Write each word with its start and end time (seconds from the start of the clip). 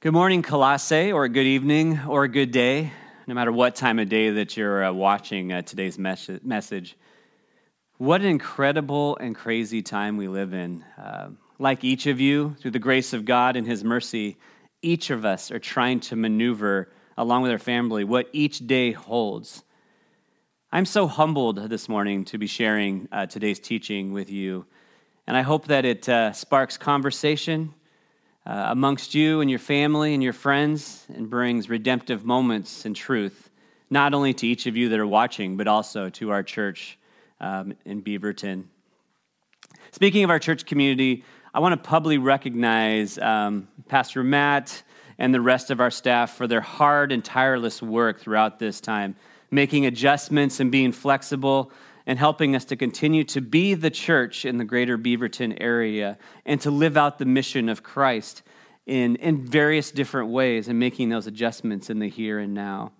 Good 0.00 0.12
morning, 0.12 0.42
Colossae, 0.42 1.10
or 1.10 1.26
good 1.26 1.46
evening, 1.46 2.00
or 2.06 2.28
good 2.28 2.50
day, 2.50 2.92
no 3.26 3.32
matter 3.32 3.50
what 3.50 3.74
time 3.74 3.98
of 3.98 4.10
day 4.10 4.28
that 4.28 4.54
you're 4.54 4.84
uh, 4.84 4.92
watching 4.92 5.54
uh, 5.54 5.62
today's 5.62 5.98
mes- 5.98 6.42
message. 6.42 6.98
What 7.96 8.20
an 8.20 8.26
incredible 8.26 9.16
and 9.16 9.34
crazy 9.34 9.80
time 9.80 10.18
we 10.18 10.28
live 10.28 10.52
in. 10.52 10.84
Uh, 10.98 11.30
like 11.58 11.82
each 11.82 12.06
of 12.06 12.20
you, 12.20 12.56
through 12.60 12.72
the 12.72 12.78
grace 12.78 13.14
of 13.14 13.24
God 13.24 13.56
and 13.56 13.66
His 13.66 13.82
mercy, 13.82 14.36
each 14.82 15.08
of 15.08 15.24
us 15.24 15.50
are 15.50 15.58
trying 15.58 16.00
to 16.00 16.14
maneuver, 16.14 16.90
along 17.16 17.40
with 17.40 17.50
our 17.50 17.58
family, 17.58 18.04
what 18.04 18.28
each 18.34 18.66
day 18.66 18.92
holds. 18.92 19.64
I'm 20.70 20.84
so 20.84 21.06
humbled 21.06 21.70
this 21.70 21.88
morning 21.88 22.26
to 22.26 22.36
be 22.36 22.46
sharing 22.46 23.08
uh, 23.10 23.24
today's 23.24 23.58
teaching 23.58 24.12
with 24.12 24.28
you, 24.28 24.66
and 25.26 25.38
I 25.38 25.40
hope 25.40 25.68
that 25.68 25.86
it 25.86 26.06
uh, 26.06 26.34
sparks 26.34 26.76
conversation 26.76 27.72
uh, 28.46 28.66
amongst 28.68 29.14
you 29.14 29.40
and 29.40 29.50
your 29.50 29.58
family 29.58 30.14
and 30.14 30.22
your 30.22 30.32
friends 30.32 31.04
and 31.12 31.28
brings 31.28 31.68
redemptive 31.68 32.24
moments 32.24 32.84
and 32.84 32.94
truth, 32.94 33.50
not 33.90 34.14
only 34.14 34.32
to 34.34 34.46
each 34.46 34.66
of 34.66 34.76
you 34.76 34.88
that 34.90 35.00
are 35.00 35.06
watching, 35.06 35.56
but 35.56 35.66
also 35.66 36.08
to 36.10 36.30
our 36.30 36.44
church 36.44 36.96
um, 37.40 37.74
in 37.84 38.02
Beaverton. 38.02 38.64
Speaking 39.90 40.22
of 40.22 40.30
our 40.30 40.38
church 40.38 40.64
community, 40.64 41.24
I 41.52 41.58
want 41.58 41.72
to 41.72 41.88
publicly 41.88 42.18
recognize 42.18 43.18
um, 43.18 43.66
Pastor 43.88 44.22
Matt 44.22 44.82
and 45.18 45.34
the 45.34 45.40
rest 45.40 45.70
of 45.70 45.80
our 45.80 45.90
staff 45.90 46.36
for 46.36 46.46
their 46.46 46.60
hard 46.60 47.10
and 47.10 47.24
tireless 47.24 47.82
work 47.82 48.20
throughout 48.20 48.58
this 48.58 48.80
time, 48.80 49.16
making 49.50 49.86
adjustments 49.86 50.60
and 50.60 50.70
being 50.70 50.92
flexible 50.92 51.72
and 52.06 52.18
helping 52.18 52.54
us 52.54 52.64
to 52.66 52.76
continue 52.76 53.24
to 53.24 53.40
be 53.40 53.74
the 53.74 53.90
church 53.90 54.44
in 54.44 54.58
the 54.58 54.64
greater 54.64 54.96
Beaverton 54.96 55.56
area 55.60 56.18
and 56.44 56.60
to 56.60 56.70
live 56.70 56.96
out 56.96 57.18
the 57.18 57.24
mission 57.24 57.68
of 57.68 57.82
Christ 57.82 58.42
in, 58.86 59.16
in 59.16 59.44
various 59.44 59.90
different 59.90 60.30
ways 60.30 60.68
and 60.68 60.78
making 60.78 61.08
those 61.08 61.26
adjustments 61.26 61.90
in 61.90 61.98
the 61.98 62.08
here 62.08 62.38
and 62.38 62.54
now. 62.54 62.92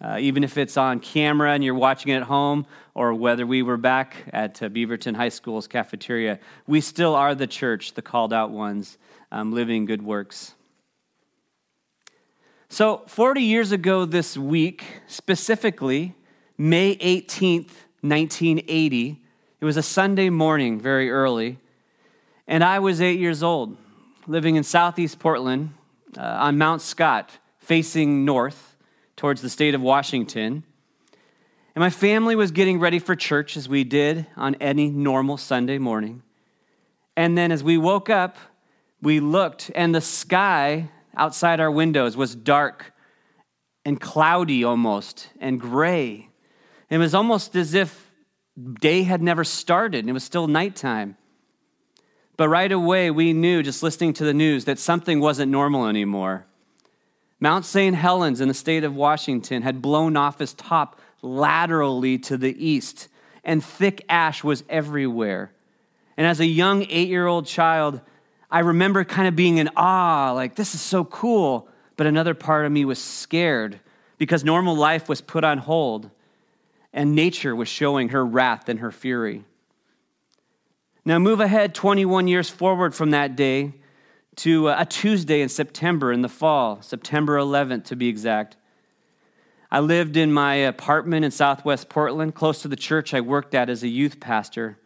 Uh, 0.00 0.18
even 0.18 0.42
if 0.42 0.58
it's 0.58 0.76
on 0.76 0.98
camera 0.98 1.52
and 1.52 1.62
you're 1.62 1.74
watching 1.74 2.12
it 2.12 2.16
at 2.16 2.22
home, 2.24 2.66
or 2.94 3.14
whether 3.14 3.46
we 3.46 3.62
were 3.62 3.76
back 3.76 4.16
at 4.32 4.60
uh, 4.60 4.68
Beaverton 4.68 5.14
High 5.14 5.28
School's 5.28 5.68
cafeteria, 5.68 6.40
we 6.66 6.80
still 6.80 7.14
are 7.14 7.34
the 7.34 7.46
church, 7.46 7.94
the 7.94 8.02
called 8.02 8.32
out 8.32 8.50
ones, 8.50 8.98
um, 9.30 9.52
living 9.52 9.84
good 9.84 10.02
works. 10.02 10.54
So, 12.68 13.04
40 13.06 13.42
years 13.42 13.70
ago 13.70 14.04
this 14.04 14.36
week, 14.36 14.84
specifically, 15.06 16.16
May 16.58 16.96
18th, 16.96 17.70
1980. 18.04 19.20
It 19.60 19.64
was 19.64 19.78
a 19.78 19.82
Sunday 19.82 20.28
morning, 20.28 20.78
very 20.78 21.10
early, 21.10 21.58
and 22.46 22.62
I 22.62 22.78
was 22.78 23.00
eight 23.00 23.18
years 23.18 23.42
old, 23.42 23.78
living 24.26 24.56
in 24.56 24.62
southeast 24.62 25.18
Portland 25.18 25.72
uh, 26.18 26.20
on 26.20 26.58
Mount 26.58 26.82
Scott, 26.82 27.30
facing 27.58 28.26
north 28.26 28.76
towards 29.16 29.40
the 29.40 29.48
state 29.48 29.74
of 29.74 29.80
Washington. 29.80 30.64
And 31.74 31.80
my 31.80 31.88
family 31.88 32.36
was 32.36 32.50
getting 32.50 32.78
ready 32.78 32.98
for 32.98 33.16
church 33.16 33.56
as 33.56 33.68
we 33.68 33.84
did 33.84 34.26
on 34.36 34.54
any 34.56 34.90
normal 34.90 35.38
Sunday 35.38 35.78
morning. 35.78 36.22
And 37.16 37.38
then 37.38 37.50
as 37.50 37.64
we 37.64 37.78
woke 37.78 38.10
up, 38.10 38.36
we 39.00 39.18
looked, 39.18 39.70
and 39.74 39.94
the 39.94 40.02
sky 40.02 40.90
outside 41.16 41.58
our 41.58 41.70
windows 41.70 42.16
was 42.18 42.34
dark 42.34 42.92
and 43.84 43.98
cloudy 43.98 44.62
almost 44.62 45.30
and 45.40 45.58
gray. 45.58 46.28
It 46.94 46.98
was 46.98 47.12
almost 47.12 47.56
as 47.56 47.74
if 47.74 48.08
day 48.80 49.02
had 49.02 49.20
never 49.20 49.42
started 49.42 49.98
and 49.98 50.10
it 50.10 50.12
was 50.12 50.22
still 50.22 50.46
nighttime. 50.46 51.16
But 52.36 52.48
right 52.48 52.70
away, 52.70 53.10
we 53.10 53.32
knew, 53.32 53.64
just 53.64 53.82
listening 53.82 54.12
to 54.12 54.24
the 54.24 54.32
news, 54.32 54.66
that 54.66 54.78
something 54.78 55.18
wasn't 55.18 55.50
normal 55.50 55.88
anymore. 55.88 56.46
Mount 57.40 57.64
St. 57.64 57.96
Helens 57.96 58.40
in 58.40 58.46
the 58.46 58.54
state 58.54 58.84
of 58.84 58.94
Washington 58.94 59.62
had 59.62 59.82
blown 59.82 60.16
off 60.16 60.40
its 60.40 60.54
top 60.54 61.00
laterally 61.20 62.16
to 62.18 62.36
the 62.36 62.64
east, 62.64 63.08
and 63.42 63.64
thick 63.64 64.04
ash 64.08 64.44
was 64.44 64.62
everywhere. 64.68 65.50
And 66.16 66.28
as 66.28 66.38
a 66.38 66.46
young 66.46 66.86
eight 66.88 67.08
year 67.08 67.26
old 67.26 67.46
child, 67.46 68.02
I 68.52 68.60
remember 68.60 69.02
kind 69.02 69.26
of 69.26 69.34
being 69.34 69.58
in 69.58 69.68
awe, 69.74 70.30
like, 70.30 70.54
this 70.54 70.76
is 70.76 70.80
so 70.80 71.04
cool. 71.04 71.68
But 71.96 72.06
another 72.06 72.34
part 72.34 72.66
of 72.66 72.70
me 72.70 72.84
was 72.84 73.02
scared 73.02 73.80
because 74.16 74.44
normal 74.44 74.76
life 74.76 75.08
was 75.08 75.20
put 75.20 75.42
on 75.42 75.58
hold 75.58 76.08
and 76.94 77.14
nature 77.14 77.54
was 77.54 77.68
showing 77.68 78.10
her 78.10 78.24
wrath 78.24 78.68
and 78.68 78.78
her 78.78 78.92
fury. 78.92 79.44
Now, 81.04 81.18
move 81.18 81.40
ahead 81.40 81.74
21 81.74 82.28
years 82.28 82.48
forward 82.48 82.94
from 82.94 83.10
that 83.10 83.36
day 83.36 83.74
to 84.36 84.68
uh, 84.68 84.76
a 84.78 84.86
Tuesday 84.86 85.42
in 85.42 85.48
September 85.48 86.12
in 86.12 86.22
the 86.22 86.28
fall, 86.28 86.80
September 86.80 87.36
11th 87.36 87.84
to 87.86 87.96
be 87.96 88.08
exact. 88.08 88.56
I 89.70 89.80
lived 89.80 90.16
in 90.16 90.32
my 90.32 90.54
apartment 90.54 91.24
in 91.24 91.30
southwest 91.32 91.88
Portland, 91.88 92.34
close 92.34 92.62
to 92.62 92.68
the 92.68 92.76
church 92.76 93.12
I 93.12 93.20
worked 93.20 93.54
at 93.54 93.68
as 93.68 93.82
a 93.82 93.88
youth 93.88 94.20
pastor. 94.20 94.78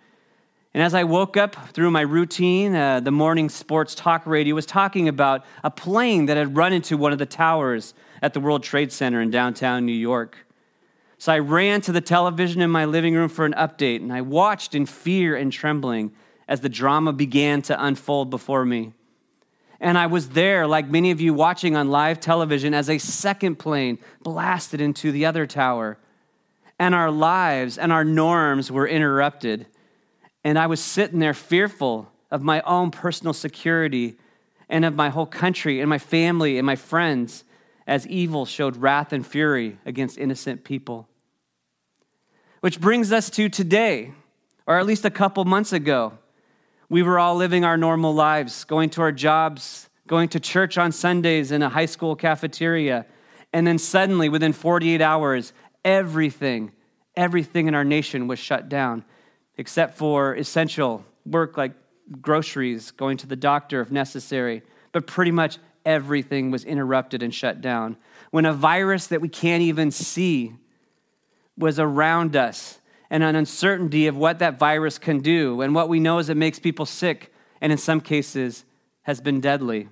And 0.72 0.82
as 0.82 0.94
I 0.94 1.04
woke 1.04 1.36
up 1.36 1.56
through 1.72 1.90
my 1.90 2.00
routine, 2.00 2.74
uh, 2.74 3.00
the 3.00 3.10
morning 3.10 3.50
sports 3.50 3.94
talk 3.94 4.26
radio 4.26 4.54
was 4.54 4.66
talking 4.66 5.08
about 5.08 5.44
a 5.62 5.70
plane 5.70 6.26
that 6.26 6.38
had 6.38 6.56
run 6.56 6.72
into 6.72 6.96
one 6.96 7.12
of 7.12 7.18
the 7.18 7.26
towers 7.26 7.92
at 8.22 8.32
the 8.32 8.40
World 8.40 8.62
Trade 8.62 8.92
Center 8.92 9.20
in 9.20 9.30
downtown 9.30 9.84
New 9.84 9.92
York. 9.92 10.38
So 11.18 11.32
I 11.32 11.40
ran 11.40 11.80
to 11.82 11.92
the 11.92 12.00
television 12.00 12.62
in 12.62 12.70
my 12.70 12.84
living 12.84 13.14
room 13.14 13.28
for 13.28 13.44
an 13.44 13.54
update, 13.54 13.96
and 13.96 14.12
I 14.12 14.20
watched 14.20 14.74
in 14.76 14.86
fear 14.86 15.34
and 15.34 15.52
trembling 15.52 16.12
as 16.46 16.60
the 16.60 16.68
drama 16.68 17.12
began 17.12 17.60
to 17.62 17.84
unfold 17.84 18.30
before 18.30 18.64
me. 18.64 18.92
And 19.80 19.98
I 19.98 20.06
was 20.06 20.30
there, 20.30 20.66
like 20.66 20.88
many 20.88 21.10
of 21.10 21.20
you 21.20 21.34
watching 21.34 21.76
on 21.76 21.90
live 21.90 22.20
television, 22.20 22.72
as 22.72 22.88
a 22.88 22.98
second 22.98 23.56
plane 23.56 23.98
blasted 24.22 24.80
into 24.80 25.10
the 25.10 25.26
other 25.26 25.44
tower. 25.44 25.98
And 26.78 26.94
our 26.94 27.10
lives 27.10 27.78
and 27.78 27.92
our 27.92 28.04
norms 28.04 28.70
were 28.70 28.86
interrupted. 28.86 29.66
And 30.44 30.56
I 30.56 30.68
was 30.68 30.80
sitting 30.80 31.18
there 31.18 31.34
fearful 31.34 32.10
of 32.30 32.42
my 32.42 32.60
own 32.62 32.92
personal 32.92 33.32
security 33.32 34.16
and 34.68 34.84
of 34.84 34.94
my 34.94 35.08
whole 35.08 35.26
country 35.26 35.80
and 35.80 35.88
my 35.90 35.98
family 35.98 36.58
and 36.58 36.66
my 36.66 36.76
friends 36.76 37.42
as 37.88 38.06
evil 38.06 38.46
showed 38.46 38.76
wrath 38.76 39.12
and 39.12 39.26
fury 39.26 39.78
against 39.84 40.18
innocent 40.18 40.62
people. 40.62 41.07
Which 42.60 42.80
brings 42.80 43.12
us 43.12 43.30
to 43.30 43.48
today, 43.48 44.12
or 44.66 44.78
at 44.78 44.86
least 44.86 45.04
a 45.04 45.10
couple 45.10 45.44
months 45.44 45.72
ago. 45.72 46.18
We 46.88 47.02
were 47.02 47.18
all 47.18 47.36
living 47.36 47.64
our 47.64 47.76
normal 47.76 48.14
lives, 48.14 48.64
going 48.64 48.90
to 48.90 49.02
our 49.02 49.12
jobs, 49.12 49.88
going 50.06 50.28
to 50.30 50.40
church 50.40 50.76
on 50.76 50.90
Sundays 50.90 51.52
in 51.52 51.62
a 51.62 51.68
high 51.68 51.86
school 51.86 52.16
cafeteria. 52.16 53.06
And 53.52 53.66
then 53.66 53.78
suddenly, 53.78 54.28
within 54.28 54.52
48 54.52 55.00
hours, 55.00 55.52
everything, 55.84 56.72
everything 57.14 57.68
in 57.68 57.74
our 57.74 57.84
nation 57.84 58.26
was 58.26 58.38
shut 58.38 58.68
down, 58.68 59.04
except 59.56 59.96
for 59.96 60.34
essential 60.34 61.04
work 61.24 61.56
like 61.56 61.72
groceries, 62.20 62.90
going 62.90 63.18
to 63.18 63.26
the 63.26 63.36
doctor 63.36 63.80
if 63.80 63.90
necessary. 63.92 64.62
But 64.92 65.06
pretty 65.06 65.30
much 65.30 65.58
everything 65.84 66.50
was 66.50 66.64
interrupted 66.64 67.22
and 67.22 67.32
shut 67.32 67.60
down. 67.60 67.96
When 68.30 68.46
a 68.46 68.52
virus 68.52 69.06
that 69.08 69.20
we 69.20 69.28
can't 69.28 69.62
even 69.62 69.90
see 69.90 70.54
was 71.58 71.78
around 71.78 72.36
us, 72.36 72.78
and 73.10 73.22
an 73.22 73.34
uncertainty 73.36 74.06
of 74.06 74.16
what 74.16 74.38
that 74.38 74.58
virus 74.58 74.98
can 74.98 75.20
do, 75.20 75.60
and 75.60 75.74
what 75.74 75.88
we 75.88 76.00
know 76.00 76.18
is 76.18 76.28
it 76.28 76.36
makes 76.36 76.58
people 76.58 76.86
sick, 76.86 77.32
and 77.60 77.72
in 77.72 77.78
some 77.78 78.00
cases 78.00 78.64
has 79.02 79.20
been 79.20 79.40
deadly. 79.40 79.88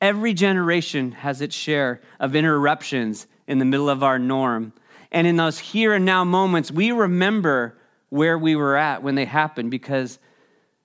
Every 0.00 0.32
generation 0.32 1.12
has 1.12 1.40
its 1.40 1.54
share 1.54 2.00
of 2.18 2.34
interruptions 2.34 3.26
in 3.46 3.58
the 3.58 3.64
middle 3.64 3.90
of 3.90 4.02
our 4.02 4.18
norm. 4.18 4.72
And 5.12 5.26
in 5.26 5.36
those 5.36 5.58
here 5.58 5.92
and 5.92 6.04
now 6.04 6.24
moments, 6.24 6.70
we 6.70 6.92
remember 6.92 7.76
where 8.08 8.38
we 8.38 8.56
were 8.56 8.76
at 8.76 9.02
when 9.02 9.14
they 9.14 9.26
happened 9.26 9.70
because 9.70 10.18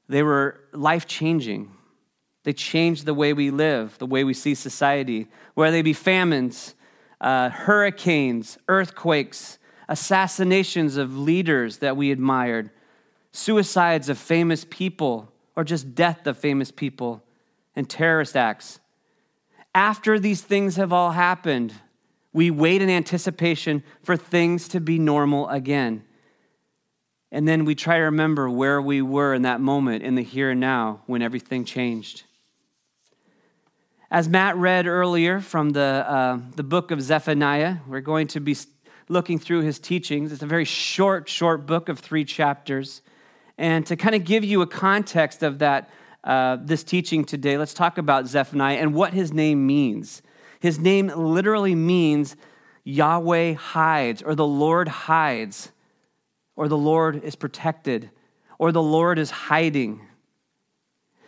they 0.10 0.22
were 0.22 0.60
life 0.74 1.08
changing. 1.08 1.72
They 2.44 2.54
changed 2.54 3.06
the 3.06 3.14
way 3.14 3.34
we 3.34 3.52
live, 3.52 3.98
the 3.98 4.06
way 4.06 4.24
we 4.24 4.34
see 4.34 4.54
society, 4.54 5.28
whether 5.54 5.72
they 5.72 5.82
be 5.82 5.94
famines, 5.94 6.76
uh, 7.26 7.50
hurricanes, 7.50 8.60
earthquakes, 8.68 9.58
assassinations 9.90 10.96
of 10.96 11.18
leaders 11.18 11.80
that 11.80 11.98
we 11.98 12.12
admired, 12.12 12.70
suicides 13.32 14.10
of 14.10 14.18
famous 14.20 14.64
people, 14.70 15.34
or 15.56 15.64
just 15.64 15.96
death 15.96 16.28
of 16.28 16.38
famous 16.38 16.70
people, 16.70 17.24
and 17.76 17.90
terrorist 17.90 18.38
acts. 18.38 18.80
After 19.74 20.20
these 20.20 20.44
things 20.44 20.76
have 20.76 20.94
all 20.94 21.12
happened, 21.12 21.74
we 22.32 22.52
wait 22.52 22.84
in 22.84 22.92
anticipation 22.92 23.84
for 24.04 24.16
things 24.16 24.68
to 24.68 24.80
be 24.80 25.00
normal 25.00 25.50
again. 25.50 26.04
And 27.32 27.48
then 27.48 27.66
we 27.66 27.74
try 27.74 27.98
to 27.98 28.04
remember 28.04 28.48
where 28.52 28.80
we 28.80 29.02
were 29.02 29.34
in 29.34 29.42
that 29.42 29.60
moment 29.60 30.04
in 30.04 30.14
the 30.14 30.22
here 30.22 30.52
and 30.52 30.60
now 30.60 31.02
when 31.08 31.24
everything 31.24 31.66
changed. 31.66 32.24
As 34.12 34.30
Matt 34.30 34.56
read 34.56 34.86
earlier 34.86 35.40
from 35.40 35.72
the, 35.72 35.82
uh, 35.82 36.40
the 36.56 36.64
book 36.64 36.92
of 36.92 37.02
Zephaniah, 37.02 37.78
we're 37.88 38.02
going 38.02 38.28
to 38.28 38.40
be 38.40 38.56
looking 39.10 39.40
through 39.40 39.62
his 39.62 39.80
teachings. 39.80 40.32
It's 40.32 40.44
a 40.44 40.48
very 40.48 40.64
short, 40.66 41.28
short 41.28 41.66
book 41.66 41.90
of 41.90 42.00
three 42.00 42.24
chapters. 42.24 43.02
And 43.58 43.84
to 43.88 43.96
kind 43.96 44.14
of 44.14 44.24
give 44.24 44.44
you 44.44 44.62
a 44.62 44.68
context 44.68 45.42
of 45.42 45.58
that, 45.60 45.90
uh, 46.24 46.58
this 46.62 46.84
teaching 46.84 47.26
today, 47.26 47.58
let's 47.58 47.74
talk 47.74 47.98
about 47.98 48.28
Zephaniah 48.28 48.78
and 48.78 48.94
what 48.94 49.14
his 49.14 49.34
name 49.34 49.66
means. 49.66 50.22
His 50.60 50.78
name 50.78 51.08
literally 51.08 51.74
means 51.74 52.36
Yahweh 52.84 53.54
hides, 53.54 54.22
or 54.22 54.36
the 54.36 54.46
Lord 54.46 54.88
hides, 54.88 55.72
or 56.56 56.68
the 56.68 56.78
Lord 56.78 57.24
is 57.24 57.36
protected, 57.36 58.12
or 58.60 58.72
the 58.72 58.84
Lord 58.84 59.18
is 59.18 59.32
hiding. 59.32 60.02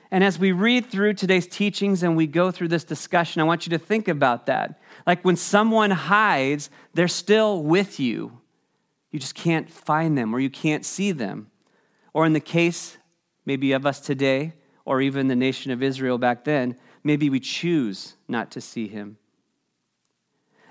And 0.09 0.23
as 0.23 0.39
we 0.39 0.51
read 0.53 0.85
through 0.85 1.15
today's 1.15 1.47
teachings 1.47 2.01
and 2.01 2.15
we 2.15 2.27
go 2.27 2.49
through 2.49 2.69
this 2.69 2.85
discussion, 2.85 3.41
I 3.41 3.45
want 3.45 3.65
you 3.65 3.71
to 3.71 3.77
think 3.77 4.07
about 4.07 4.45
that. 4.45 4.79
Like 5.05 5.25
when 5.25 5.35
someone 5.35 5.91
hides, 5.91 6.69
they're 6.93 7.09
still 7.09 7.61
with 7.61 7.99
you. 7.99 8.39
You 9.11 9.19
just 9.19 9.35
can't 9.35 9.69
find 9.69 10.17
them 10.17 10.33
or 10.33 10.39
you 10.39 10.49
can't 10.49 10.85
see 10.85 11.11
them. 11.11 11.51
Or 12.13 12.25
in 12.25 12.33
the 12.33 12.39
case, 12.39 12.97
maybe 13.45 13.73
of 13.73 13.85
us 13.85 13.99
today, 13.99 14.53
or 14.85 15.01
even 15.01 15.27
the 15.27 15.35
nation 15.35 15.71
of 15.71 15.83
Israel 15.83 16.17
back 16.17 16.45
then, 16.45 16.77
maybe 17.03 17.29
we 17.29 17.39
choose 17.39 18.15
not 18.27 18.49
to 18.51 18.61
see 18.61 18.87
him. 18.87 19.17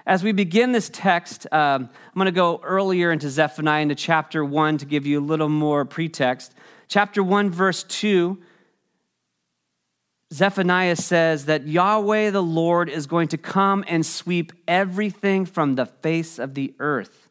As 0.06 0.22
we 0.22 0.32
begin 0.32 0.72
this 0.72 0.88
text, 0.92 1.46
um, 1.52 1.90
I'm 1.90 2.14
going 2.14 2.26
to 2.26 2.32
go 2.32 2.60
earlier 2.62 3.12
into 3.12 3.28
Zephaniah, 3.28 3.82
into 3.82 3.94
chapter 3.94 4.44
1, 4.44 4.78
to 4.78 4.86
give 4.86 5.04
you 5.04 5.18
a 5.18 5.24
little 5.24 5.48
more 5.48 5.84
pretext. 5.84 6.54
Chapter 6.88 7.22
1, 7.22 7.50
verse 7.50 7.82
2 7.84 8.38
Zephaniah 10.32 10.96
says 10.96 11.46
that 11.46 11.68
Yahweh 11.68 12.30
the 12.30 12.42
Lord 12.42 12.88
is 12.88 13.06
going 13.06 13.28
to 13.28 13.38
come 13.38 13.84
and 13.86 14.04
sweep 14.04 14.52
everything 14.66 15.46
from 15.46 15.74
the 15.74 15.86
face 15.86 16.38
of 16.38 16.54
the 16.54 16.74
earth 16.78 17.26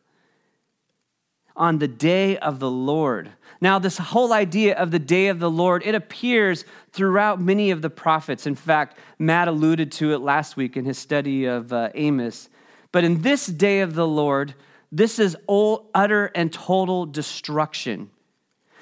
on 1.56 1.80
the 1.80 1.88
day 1.88 2.38
of 2.38 2.60
the 2.60 2.70
Lord. 2.70 3.32
Now, 3.62 3.80
this 3.80 3.98
whole 3.98 4.34
idea 4.34 4.76
of 4.76 4.92
the 4.92 5.00
day 5.00 5.28
of 5.28 5.40
the 5.40 5.50
Lord, 5.50 5.84
it 5.86 5.96
appears 5.96 6.66
throughout 6.92 7.40
many 7.40 7.72
of 7.72 7.82
the 7.82 7.90
prophets. 7.90 8.46
In 8.46 8.56
fact, 8.56 8.98
Matt 9.18 9.48
alluded 9.48 9.92
to 9.94 10.14
it 10.14 10.20
last 10.20 10.58
week 10.58 10.76
in 10.76 10.86
his 10.86 10.98
study 10.98 11.46
of 11.46 11.72
uh, 11.72 11.90
Amos. 11.96 12.50
But 12.92 13.04
in 13.04 13.22
this 13.22 13.46
day 13.46 13.80
of 13.80 13.96
the 13.96 14.08
Lord, 14.08 14.54
this 14.92 15.18
is 15.20 15.38
all 15.48 15.90
utter 15.94 16.32
and 16.36 16.52
total 16.52 17.06
destruction. 17.06 18.10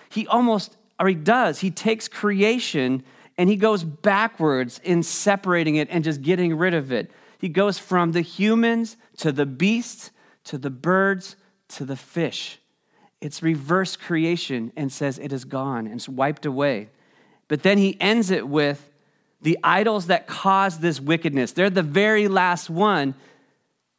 He 0.10 0.28
almost, 0.28 0.76
or 1.00 1.08
he 1.08 1.16
does, 1.16 1.60
he 1.60 1.72
takes 1.72 2.08
creation 2.08 3.04
and 3.38 3.50
he 3.50 3.56
goes 3.56 3.84
backwards 3.84 4.80
in 4.84 5.04
separating 5.04 5.76
it 5.76 5.88
and 5.92 6.04
just 6.04 6.22
getting 6.22 6.56
rid 6.56 6.74
of 6.74 6.92
it. 6.92 7.12
He 7.40 7.50
goes 7.50 7.78
from 7.80 8.12
the 8.12 8.22
humans 8.22 8.96
to 9.18 9.32
the 9.32 9.46
beasts 9.46 10.12
to 10.46 10.58
the 10.58 10.70
birds 10.70 11.36
to 11.70 11.86
the 11.86 11.96
fish. 11.96 12.60
It's 13.22 13.42
reverse 13.42 13.96
creation 13.96 14.72
and 14.76 14.92
says 14.92 15.18
it 15.18 15.32
is 15.32 15.46
gone 15.46 15.86
and 15.86 15.96
it's 15.96 16.10
wiped 16.10 16.46
away. 16.46 16.90
But 17.48 17.64
then 17.64 17.78
he 17.78 18.00
ends 18.00 18.32
it 18.32 18.48
with 18.48 18.90
the 19.42 19.58
idols 19.64 20.08
that 20.08 20.28
caused 20.28 20.82
this 20.82 21.00
wickedness. 21.00 21.52
They're 21.52 21.70
the 21.70 21.82
very 21.84 22.28
last 22.28 22.70
one. 22.70 23.16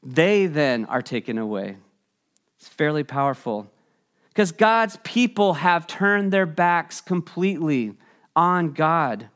They 0.02 0.46
then 0.46 0.84
are 0.86 1.02
taken 1.02 1.38
away. 1.38 1.76
It's 2.58 2.68
fairly 2.68 3.04
powerful 3.04 3.70
because 4.28 4.52
God's 4.52 4.98
people 5.04 5.54
have 5.54 5.86
turned 5.86 6.32
their 6.32 6.46
backs 6.46 7.00
completely 7.00 7.94
on 8.34 8.72
God. 8.72 9.28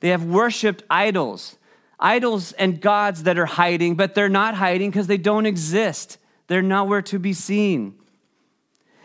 They 0.00 0.08
have 0.08 0.24
worshiped 0.24 0.82
idols, 0.90 1.56
idols 1.98 2.52
and 2.52 2.80
gods 2.80 3.24
that 3.24 3.38
are 3.38 3.46
hiding, 3.46 3.94
but 3.94 4.14
they're 4.14 4.28
not 4.28 4.54
hiding 4.54 4.90
because 4.90 5.06
they 5.06 5.16
don't 5.16 5.46
exist. 5.46 6.18
They're 6.46 6.62
nowhere 6.62 7.02
to 7.02 7.18
be 7.18 7.32
seen. 7.32 7.94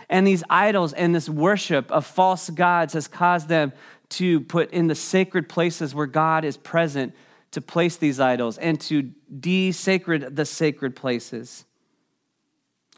And 0.10 0.28
these 0.28 0.44
idols 0.50 0.92
and 0.94 1.16
this 1.16 1.30
worship 1.30 1.90
of 1.90 2.06
false 2.06 2.50
gods 2.50 2.94
has 2.94 3.08
caused 3.08 3.48
them 3.48 3.72
to 4.10 4.42
put 4.42 4.72
in 4.72 4.88
the 4.88 4.96
sacred 4.96 5.48
places 5.48 5.96
where 5.96 6.06
God 6.06 6.44
is 6.44 6.58
present 6.58 7.16
to 7.52 7.62
place 7.62 7.96
these 7.96 8.20
idols 8.20 8.58
and 8.58 8.80
to 8.82 9.12
desacred 9.34 10.36
the 10.36 10.46
sacred 10.46 10.96
places. 10.96 11.66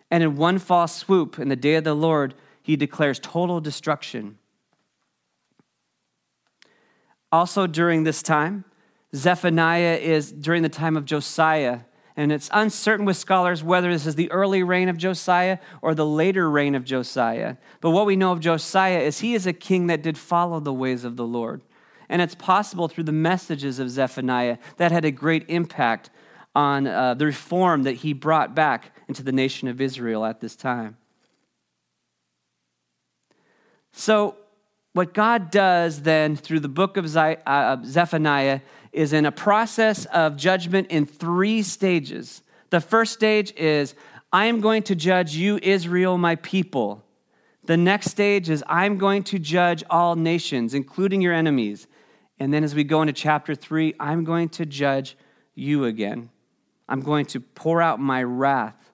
And 0.10 0.24
in 0.24 0.36
one 0.36 0.60
false 0.60 0.96
swoop, 0.96 1.40
in 1.40 1.50
the 1.50 1.56
day 1.56 1.76
of 1.76 1.84
the 1.84 1.96
Lord, 1.96 2.34
he 2.62 2.76
declares 2.76 3.20
total 3.20 3.60
destruction. 3.62 4.38
Also, 7.34 7.66
during 7.66 8.04
this 8.04 8.22
time, 8.22 8.64
Zephaniah 9.16 9.96
is 9.96 10.32
during 10.32 10.62
the 10.62 10.70
time 10.70 10.96
of 10.96 11.04
Josiah. 11.04 11.80
And 12.16 12.32
it's 12.32 12.48
uncertain 12.54 13.08
with 13.08 13.18
scholars 13.18 13.64
whether 13.64 13.92
this 13.92 14.06
is 14.06 14.14
the 14.14 14.32
early 14.32 14.62
reign 14.62 14.88
of 14.88 14.98
Josiah 14.98 15.58
or 15.82 15.96
the 15.96 16.06
later 16.06 16.48
reign 16.48 16.76
of 16.76 16.86
Josiah. 16.86 17.56
But 17.82 17.90
what 17.90 18.06
we 18.06 18.16
know 18.16 18.34
of 18.34 18.40
Josiah 18.40 19.00
is 19.00 19.22
he 19.22 19.34
is 19.34 19.48
a 19.48 19.52
king 19.52 19.88
that 19.88 20.04
did 20.04 20.16
follow 20.16 20.60
the 20.60 20.72
ways 20.72 21.04
of 21.04 21.18
the 21.18 21.26
Lord. 21.26 21.64
And 22.08 22.22
it's 22.22 22.36
possible 22.36 22.88
through 22.88 23.06
the 23.06 23.12
messages 23.12 23.80
of 23.80 23.90
Zephaniah 23.90 24.60
that 24.78 24.92
had 24.92 25.04
a 25.04 25.10
great 25.10 25.44
impact 25.48 26.12
on 26.54 26.86
uh, 26.86 27.16
the 27.16 27.26
reform 27.26 27.82
that 27.82 27.96
he 27.96 28.14
brought 28.14 28.54
back 28.54 28.96
into 29.08 29.24
the 29.24 29.32
nation 29.32 29.68
of 29.68 29.82
Israel 29.82 30.24
at 30.24 30.40
this 30.40 30.56
time. 30.56 30.98
So, 33.92 34.36
what 34.94 35.14
God 35.14 35.52
does 35.52 36.04
then 36.04 36.36
through 36.36 36.60
the 36.62 36.70
book 36.70 36.98
of 36.98 37.16
uh, 37.18 37.78
Zephaniah 37.84 38.62
is 38.92 39.12
in 39.12 39.26
a 39.26 39.32
process 39.32 40.06
of 40.06 40.38
judgment 40.38 40.88
in 40.90 41.06
three 41.06 41.64
stages. 41.64 42.44
The 42.70 42.80
first 42.80 43.14
stage 43.14 43.54
is, 43.58 43.96
I 44.32 44.46
am 44.46 44.62
going 44.62 44.84
to 44.84 44.96
judge 44.96 45.36
you, 45.36 45.60
Israel, 45.62 46.18
my 46.18 46.36
people. 46.36 47.04
The 47.66 47.78
next 47.78 48.12
stage 48.12 48.50
is, 48.50 48.64
I'm 48.68 48.98
going 48.98 49.24
to 49.26 49.40
judge 49.40 49.84
all 49.90 50.16
nations, 50.16 50.74
including 50.74 51.22
your 51.22 51.34
enemies. 51.34 51.88
And 52.40 52.54
then 52.54 52.64
as 52.64 52.76
we 52.76 52.84
go 52.84 53.02
into 53.02 53.14
chapter 53.14 53.56
three, 53.56 53.96
I'm 54.00 54.24
going 54.24 54.50
to 54.50 54.66
judge 54.66 55.18
you 55.56 55.86
again. 55.86 56.30
I'm 56.88 57.02
going 57.02 57.26
to 57.28 57.40
pour 57.40 57.82
out 57.82 58.00
my 58.00 58.24
wrath. 58.24 58.92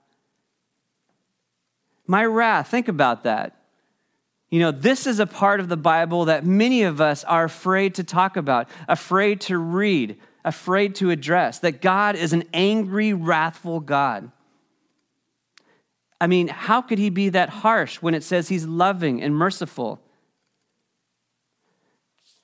My 2.05 2.23
wrath, 2.23 2.69
think 2.69 2.87
about 2.87 3.23
that. 3.23 3.58
You 4.49 4.59
know, 4.59 4.71
this 4.71 5.05
is 5.05 5.19
a 5.19 5.27
part 5.27 5.59
of 5.59 5.69
the 5.69 5.77
Bible 5.77 6.25
that 6.25 6.45
many 6.45 6.83
of 6.83 6.99
us 6.99 7.23
are 7.23 7.43
afraid 7.43 7.95
to 7.95 8.03
talk 8.03 8.35
about, 8.35 8.67
afraid 8.87 9.41
to 9.41 9.57
read, 9.57 10.17
afraid 10.43 10.95
to 10.95 11.11
address 11.11 11.59
that 11.59 11.81
God 11.81 12.15
is 12.15 12.33
an 12.33 12.43
angry, 12.53 13.13
wrathful 13.13 13.79
God. 13.79 14.31
I 16.19 16.27
mean, 16.27 16.47
how 16.47 16.81
could 16.81 16.97
he 16.97 17.09
be 17.09 17.29
that 17.29 17.49
harsh 17.49 17.97
when 17.97 18.13
it 18.13 18.23
says 18.23 18.49
he's 18.49 18.65
loving 18.65 19.21
and 19.21 19.35
merciful? 19.35 20.01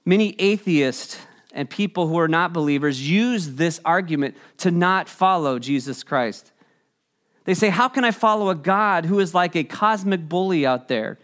Many 0.05 0.35
atheists 0.39 1.17
and 1.51 1.69
people 1.69 2.07
who 2.07 2.19
are 2.19 2.27
not 2.27 2.53
believers 2.53 3.09
use 3.09 3.55
this 3.55 3.79
argument 3.83 4.37
to 4.57 4.69
not 4.69 5.09
follow 5.09 5.57
Jesus 5.57 6.03
Christ. 6.03 6.51
They 7.45 7.53
say, 7.53 7.69
How 7.69 7.89
can 7.89 8.05
I 8.05 8.11
follow 8.11 8.49
a 8.49 8.55
God 8.55 9.05
who 9.05 9.19
is 9.19 9.33
like 9.33 9.55
a 9.55 9.63
cosmic 9.63 10.29
bully 10.29 10.65
out 10.65 10.87
there? 10.87 11.17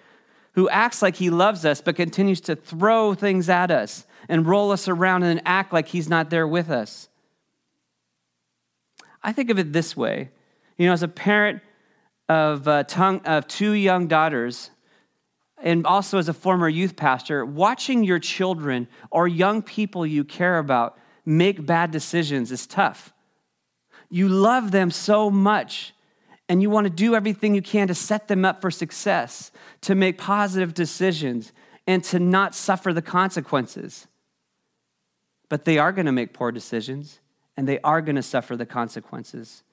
Who 0.53 0.69
acts 0.69 1.01
like 1.01 1.15
he 1.15 1.29
loves 1.29 1.65
us 1.65 1.81
but 1.81 1.95
continues 1.95 2.41
to 2.41 2.55
throw 2.55 3.13
things 3.13 3.49
at 3.49 3.71
us 3.71 4.05
and 4.27 4.45
roll 4.45 4.71
us 4.71 4.87
around 4.87 5.23
and 5.23 5.41
act 5.45 5.73
like 5.73 5.87
he's 5.87 6.09
not 6.09 6.29
there 6.29 6.47
with 6.47 6.69
us. 6.69 7.09
I 9.23 9.31
think 9.31 9.49
of 9.49 9.59
it 9.59 9.73
this 9.73 9.95
way 9.95 10.31
you 10.77 10.87
know, 10.87 10.93
as 10.93 11.03
a 11.03 11.07
parent 11.07 11.61
of, 12.27 12.67
uh, 12.67 12.83
tongue, 12.85 13.21
of 13.23 13.47
two 13.47 13.73
young 13.73 14.07
daughters, 14.07 14.71
and 15.61 15.85
also 15.85 16.17
as 16.17 16.27
a 16.27 16.33
former 16.33 16.67
youth 16.67 16.95
pastor, 16.95 17.45
watching 17.45 18.03
your 18.03 18.17
children 18.17 18.87
or 19.11 19.27
young 19.27 19.61
people 19.61 20.07
you 20.07 20.23
care 20.23 20.57
about 20.57 20.97
make 21.23 21.67
bad 21.67 21.91
decisions 21.91 22.51
is 22.51 22.65
tough. 22.65 23.13
You 24.09 24.27
love 24.27 24.71
them 24.71 24.89
so 24.89 25.29
much 25.29 25.93
and 26.51 26.61
you 26.61 26.69
want 26.69 26.83
to 26.83 26.91
do 26.91 27.15
everything 27.15 27.55
you 27.55 27.61
can 27.61 27.87
to 27.87 27.95
set 27.95 28.27
them 28.27 28.43
up 28.43 28.59
for 28.59 28.69
success, 28.69 29.53
to 29.79 29.95
make 29.95 30.17
positive 30.17 30.73
decisions, 30.73 31.53
and 31.87 32.03
to 32.03 32.19
not 32.19 32.53
suffer 32.53 32.91
the 32.91 33.01
consequences. 33.01 34.05
But 35.47 35.63
they 35.63 35.77
are 35.77 35.93
going 35.93 36.07
to 36.07 36.11
make 36.11 36.33
poor 36.33 36.51
decisions, 36.51 37.21
and 37.55 37.69
they 37.69 37.79
are 37.85 38.01
going 38.01 38.17
to 38.17 38.21
suffer 38.21 38.57
the 38.57 38.65
consequences. 38.65 39.63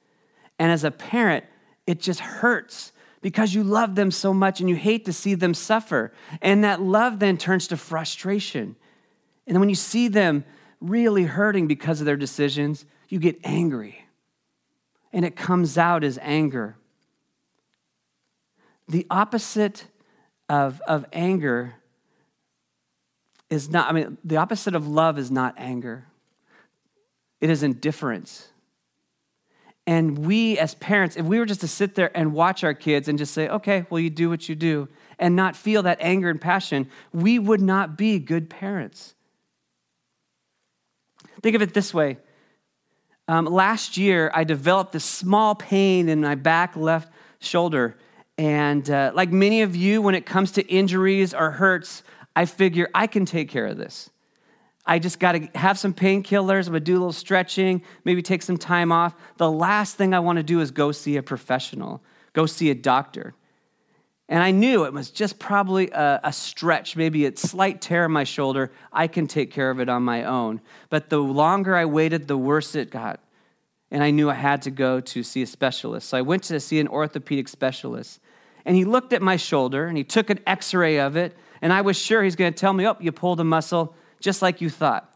And 0.56 0.70
as 0.70 0.84
a 0.84 0.92
parent, 0.92 1.46
it 1.84 1.98
just 1.98 2.20
hurts 2.20 2.92
because 3.22 3.54
you 3.54 3.64
love 3.64 3.96
them 3.96 4.12
so 4.12 4.32
much 4.32 4.60
and 4.60 4.70
you 4.70 4.76
hate 4.76 5.04
to 5.06 5.12
see 5.12 5.34
them 5.34 5.54
suffer. 5.54 6.12
And 6.40 6.62
that 6.62 6.80
love 6.80 7.18
then 7.18 7.38
turns 7.38 7.66
to 7.68 7.76
frustration. 7.76 8.76
And 9.48 9.58
when 9.58 9.68
you 9.68 9.74
see 9.74 10.06
them 10.06 10.44
really 10.80 11.24
hurting 11.24 11.66
because 11.66 11.98
of 11.98 12.06
their 12.06 12.16
decisions, 12.16 12.84
you 13.08 13.18
get 13.18 13.36
angry 13.42 14.04
and 15.12 15.24
it 15.24 15.36
comes 15.36 15.78
out 15.78 16.04
as 16.04 16.18
anger. 16.22 16.76
The 18.88 19.06
opposite 19.10 19.86
of, 20.48 20.80
of 20.86 21.04
anger 21.12 21.74
is 23.50 23.70
not, 23.70 23.88
I 23.88 23.92
mean, 23.92 24.18
the 24.24 24.36
opposite 24.36 24.74
of 24.74 24.86
love 24.86 25.18
is 25.18 25.30
not 25.30 25.54
anger, 25.56 26.06
it 27.40 27.50
is 27.50 27.62
indifference. 27.62 28.48
And 29.86 30.18
we, 30.18 30.58
as 30.58 30.74
parents, 30.74 31.16
if 31.16 31.24
we 31.24 31.38
were 31.38 31.46
just 31.46 31.62
to 31.62 31.68
sit 31.68 31.94
there 31.94 32.14
and 32.14 32.34
watch 32.34 32.62
our 32.62 32.74
kids 32.74 33.08
and 33.08 33.18
just 33.18 33.32
say, 33.32 33.48
okay, 33.48 33.86
well, 33.88 33.98
you 33.98 34.10
do 34.10 34.28
what 34.28 34.46
you 34.46 34.54
do, 34.54 34.86
and 35.18 35.34
not 35.34 35.56
feel 35.56 35.82
that 35.84 35.96
anger 36.02 36.28
and 36.28 36.38
passion, 36.38 36.90
we 37.10 37.38
would 37.38 37.62
not 37.62 37.96
be 37.96 38.18
good 38.18 38.50
parents. 38.50 39.14
Think 41.42 41.56
of 41.56 41.62
it 41.62 41.72
this 41.72 41.94
way. 41.94 42.18
Um, 43.28 43.44
last 43.44 43.98
year, 43.98 44.30
I 44.32 44.44
developed 44.44 44.92
this 44.92 45.04
small 45.04 45.54
pain 45.54 46.08
in 46.08 46.22
my 46.22 46.34
back 46.34 46.74
left 46.76 47.12
shoulder. 47.40 47.98
And 48.38 48.88
uh, 48.88 49.12
like 49.14 49.30
many 49.30 49.60
of 49.60 49.76
you, 49.76 50.00
when 50.00 50.14
it 50.14 50.24
comes 50.24 50.52
to 50.52 50.66
injuries 50.66 51.34
or 51.34 51.50
hurts, 51.50 52.02
I 52.34 52.46
figure 52.46 52.88
I 52.94 53.06
can 53.06 53.26
take 53.26 53.50
care 53.50 53.66
of 53.66 53.76
this. 53.76 54.08
I 54.86 54.98
just 54.98 55.20
got 55.20 55.32
to 55.32 55.46
have 55.54 55.78
some 55.78 55.92
painkillers. 55.92 56.66
I'm 56.66 56.72
going 56.72 56.74
to 56.74 56.80
do 56.80 56.94
a 56.94 57.00
little 57.00 57.12
stretching, 57.12 57.82
maybe 58.04 58.22
take 58.22 58.40
some 58.40 58.56
time 58.56 58.90
off. 58.90 59.14
The 59.36 59.50
last 59.50 59.96
thing 59.96 60.14
I 60.14 60.20
want 60.20 60.38
to 60.38 60.42
do 60.42 60.60
is 60.60 60.70
go 60.70 60.92
see 60.92 61.18
a 61.18 61.22
professional, 61.22 62.02
go 62.32 62.46
see 62.46 62.70
a 62.70 62.74
doctor. 62.74 63.34
And 64.28 64.42
I 64.42 64.50
knew 64.50 64.84
it 64.84 64.92
was 64.92 65.10
just 65.10 65.38
probably 65.38 65.90
a, 65.90 66.20
a, 66.22 66.32
stretch, 66.32 66.96
maybe 66.96 67.24
a 67.24 67.34
slight 67.34 67.80
tear 67.80 68.04
in 68.04 68.12
my 68.12 68.24
shoulder. 68.24 68.70
I 68.92 69.06
can 69.06 69.26
take 69.26 69.50
care 69.50 69.70
of 69.70 69.80
it 69.80 69.88
on 69.88 70.02
my 70.02 70.24
own. 70.24 70.60
But 70.90 71.08
the 71.08 71.18
longer 71.18 71.74
I 71.74 71.86
waited, 71.86 72.28
the 72.28 72.36
worse 72.36 72.74
it 72.74 72.90
got. 72.90 73.20
And 73.90 74.02
I 74.02 74.10
knew 74.10 74.28
I 74.28 74.34
had 74.34 74.60
to 74.62 74.70
go 74.70 75.00
to 75.00 75.22
see 75.22 75.40
a 75.40 75.46
specialist. 75.46 76.10
So 76.10 76.18
I 76.18 76.22
went 76.22 76.42
to 76.44 76.60
see 76.60 76.78
an 76.78 76.88
orthopedic 76.88 77.48
specialist. 77.48 78.20
And 78.66 78.76
he 78.76 78.84
looked 78.84 79.14
at 79.14 79.22
my 79.22 79.36
shoulder 79.36 79.86
and 79.86 79.96
he 79.96 80.04
took 80.04 80.28
an 80.28 80.40
x 80.46 80.74
ray 80.74 80.98
of 80.98 81.16
it. 81.16 81.34
And 81.62 81.72
I 81.72 81.80
was 81.80 81.96
sure 81.96 82.22
he's 82.22 82.36
going 82.36 82.52
to 82.52 82.58
tell 82.58 82.74
me, 82.74 82.86
oh, 82.86 82.96
you 83.00 83.12
pulled 83.12 83.40
a 83.40 83.44
muscle 83.44 83.94
just 84.20 84.42
like 84.42 84.60
you 84.60 84.68
thought. 84.68 85.10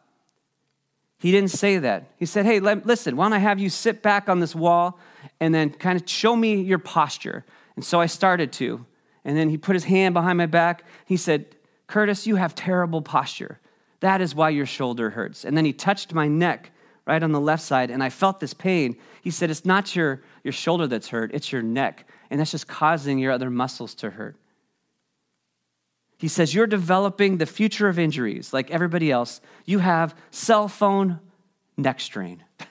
He 1.19 1.31
didn't 1.31 1.51
say 1.51 1.79
that. 1.79 2.07
He 2.17 2.27
said, 2.27 2.47
Hey, 2.47 2.61
listen, 2.61 3.15
why 3.17 3.27
don't 3.27 3.35
I 3.35 3.39
have 3.39 3.61
you 3.61 3.69
sit 3.69 4.03
back 4.03 4.29
on 4.29 4.41
this 4.41 4.55
wall 4.57 4.99
and 5.39 5.55
then 5.55 5.71
kind 5.71 6.01
of 6.01 6.09
show 6.09 6.35
me 6.35 6.63
your 6.63 6.79
posture? 6.79 7.45
And 7.77 7.85
so 7.85 8.01
I 8.01 8.07
started 8.07 8.53
to. 8.55 8.85
And 9.25 9.37
then 9.37 9.49
he 9.49 9.57
put 9.57 9.75
his 9.75 9.85
hand 9.85 10.15
behind 10.15 10.39
my 10.39 10.47
back. 10.47 10.85
He 11.07 11.17
said, 11.17 11.57
Curtis, 11.87 12.27
you 12.27 12.37
have 12.37 12.55
terrible 12.55 13.03
posture. 13.03 13.61
That 14.01 14.21
is 14.21 14.35
why 14.35 14.51
your 14.51 14.67
shoulder 14.67 15.11
hurts. 15.11 15.45
And 15.45 15.57
then 15.57 15.65
he 15.65 15.73
touched 15.73 16.13
my 16.13 16.27
neck 16.27 16.73
right 17.07 17.23
on 17.23 17.33
the 17.33 17.41
left 17.41 17.63
side, 17.63 17.91
and 17.91 18.03
I 18.03 18.11
felt 18.11 18.41
this 18.41 18.55
pain. 18.55 18.97
He 19.23 19.31
said, 19.31 19.51
It's 19.51 19.65
not 19.65 19.95
your, 19.95 20.23
your 20.45 20.53
shoulder 20.53 20.87
that's 20.87 21.09
hurt, 21.09 21.33
it's 21.35 21.53
your 21.53 21.63
neck. 21.63 22.09
And 22.31 22.41
that's 22.41 22.51
just 22.51 22.67
causing 22.67 23.19
your 23.19 23.33
other 23.33 23.51
muscles 23.51 23.95
to 23.97 24.11
hurt. 24.11 24.37
He 26.19 26.29
says, 26.29 26.55
You're 26.55 26.67
developing 26.67 27.39
the 27.39 27.47
future 27.47 27.89
of 27.89 27.99
injuries 27.99 28.53
like 28.53 28.71
everybody 28.71 29.11
else. 29.11 29.41
You 29.65 29.81
have 29.81 30.17
cell 30.31 30.69
phone 30.69 31.21
neck 31.77 32.01
strain. 32.01 32.45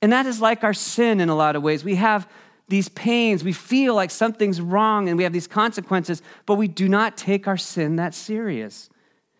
And 0.00 0.12
that 0.12 0.26
is 0.26 0.40
like 0.40 0.62
our 0.62 0.74
sin 0.74 1.20
in 1.20 1.28
a 1.28 1.34
lot 1.34 1.56
of 1.56 1.62
ways. 1.64 1.82
We 1.82 1.96
have 1.96 2.28
these 2.68 2.88
pains, 2.90 3.42
we 3.42 3.52
feel 3.52 3.94
like 3.94 4.10
something's 4.10 4.60
wrong, 4.60 5.08
and 5.08 5.16
we 5.16 5.24
have 5.24 5.32
these 5.32 5.46
consequences, 5.46 6.22
but 6.44 6.56
we 6.56 6.68
do 6.68 6.88
not 6.88 7.16
take 7.16 7.48
our 7.48 7.56
sin 7.56 7.96
that 7.96 8.14
serious. 8.14 8.90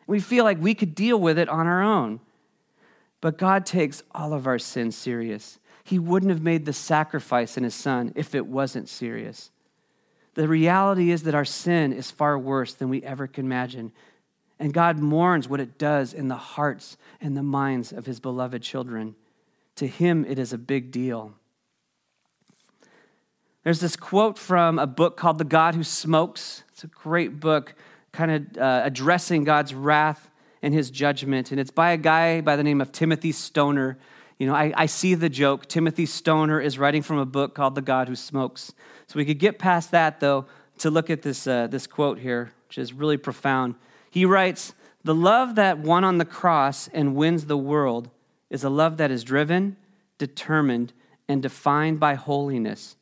We 0.07 0.21
feel 0.21 0.45
like 0.45 0.61
we 0.61 0.75
could 0.75 0.95
deal 0.95 1.21
with 1.21 1.39
it 1.39 1.49
on 1.49 1.67
our 1.67 1.83
own. 1.83 2.21
But 3.21 3.37
God 3.37 3.67
takes 3.67 4.03
all 4.15 4.33
of 4.33 4.47
our 4.47 4.59
sins 4.59 4.97
serious. 4.97 5.59
He 5.85 5.99
wouldn't 5.99 6.31
have 6.31 6.43
made 6.43 6.65
the 6.65 6.73
sacrifice 6.73 7.57
in 7.57 7.65
his 7.65 7.75
son 7.75 8.13
if 8.15 8.35
it 8.35 8.47
wasn't 8.47 8.89
serious. 8.89 9.51
The 10.35 10.49
reality 10.49 11.11
is 11.11 11.25
that 11.25 11.35
our 11.35 11.45
sin 11.45 11.93
is 11.93 12.11
far 12.11 12.39
worse 12.39 12.73
than 12.73 12.89
we 12.89 13.03
ever 13.03 13.27
can 13.27 13.45
imagine. 13.45 13.93
And 14.59 14.73
God 14.73 14.99
mourns 14.99 15.49
what 15.49 15.61
it 15.61 15.79
does 15.79 16.15
in 16.15 16.29
the 16.29 16.37
hearts 16.37 16.97
and 17.21 17.37
the 17.37 17.43
minds 17.43 17.93
of 17.93 18.07
his 18.07 18.21
beloved 18.21 18.63
children. 18.63 19.17
To 19.77 19.87
him, 19.87 20.25
it 20.25 20.39
is 20.39 20.53
a 20.53 20.59
big 20.59 20.91
deal. 20.91 21.35
There's 23.69 23.81
this 23.81 23.97
quote 23.97 24.39
from 24.39 24.79
a 24.79 24.87
book 24.87 25.19
called 25.19 25.37
The 25.37 25.45
God 25.45 25.75
Who 25.75 25.85
Smokes. 25.85 26.63
It's 26.71 26.85
a 26.85 26.87
great 26.87 27.39
book, 27.39 27.75
kind 28.13 28.31
of 28.31 28.57
uh, 28.57 28.81
addressing 28.83 29.45
God's 29.45 29.75
wrath 29.75 30.31
and 30.63 30.73
his 30.73 30.91
judgment. 30.91 31.51
And 31.51 31.61
it's 31.61 31.71
by 31.71 31.91
a 31.91 31.99
guy 31.99 32.41
by 32.41 32.57
the 32.57 32.65
name 32.65 32.81
of 32.81 32.93
Timothy 32.93 33.31
Stoner. 33.31 33.99
You 34.39 34.47
know, 34.47 34.55
I, 34.55 34.73
I 34.75 34.87
see 34.87 35.15
the 35.15 35.29
joke. 35.29 35.67
Timothy 35.67 36.07
Stoner 36.07 36.63
is 36.63 36.79
writing 36.79 37.03
from 37.03 37.19
a 37.19 37.27
book 37.27 37.55
called 37.55 37.75
The 37.75 37.83
God 37.83 38.09
Who 38.09 38.17
Smokes. 38.17 38.73
So 39.07 39.19
we 39.19 39.27
could 39.27 39.39
get 39.39 39.59
past 39.59 39.91
that, 39.91 40.19
though, 40.19 40.47
to 40.79 40.89
look 40.89 41.11
at 41.11 41.21
this, 41.21 41.47
uh, 41.47 41.67
this 41.67 41.87
quote 41.87 42.21
here, 42.21 42.53
which 42.69 42.79
is 42.79 42.95
really 42.95 43.19
profound. 43.19 43.75
He 44.11 44.25
writes 44.25 44.73
The 45.05 45.15
love 45.15 45.57
that 45.57 45.79
won 45.79 46.05
on 46.05 46.17
the 46.17 46.25
cross 46.25 46.89
and 46.95 47.15
wins 47.15 47.45
the 47.45 47.59
world 47.59 48.09
is 48.49 48.65
a 48.65 48.71
love 48.71 48.97
that 48.97 49.11
is 49.11 49.25
driven, 49.25 49.77
determined, 50.17 50.95
and 51.29 51.43
defined 51.43 52.01
by 52.01 52.15
holiness. 52.15 52.97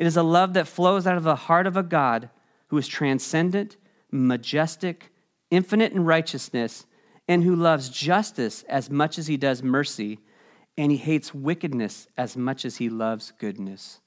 It 0.00 0.06
is 0.06 0.16
a 0.16 0.22
love 0.22 0.54
that 0.54 0.66
flows 0.66 1.06
out 1.06 1.18
of 1.18 1.24
the 1.24 1.36
heart 1.36 1.66
of 1.66 1.76
a 1.76 1.82
God 1.82 2.30
who 2.68 2.78
is 2.78 2.88
transcendent, 2.88 3.76
majestic, 4.10 5.12
infinite 5.50 5.92
in 5.92 6.06
righteousness, 6.06 6.86
and 7.28 7.44
who 7.44 7.54
loves 7.54 7.90
justice 7.90 8.62
as 8.62 8.88
much 8.88 9.18
as 9.18 9.26
he 9.26 9.36
does 9.36 9.62
mercy, 9.62 10.18
and 10.78 10.90
he 10.90 10.96
hates 10.96 11.34
wickedness 11.34 12.08
as 12.16 12.34
much 12.34 12.64
as 12.64 12.78
he 12.78 12.88
loves 12.88 13.34
goodness. 13.36 14.00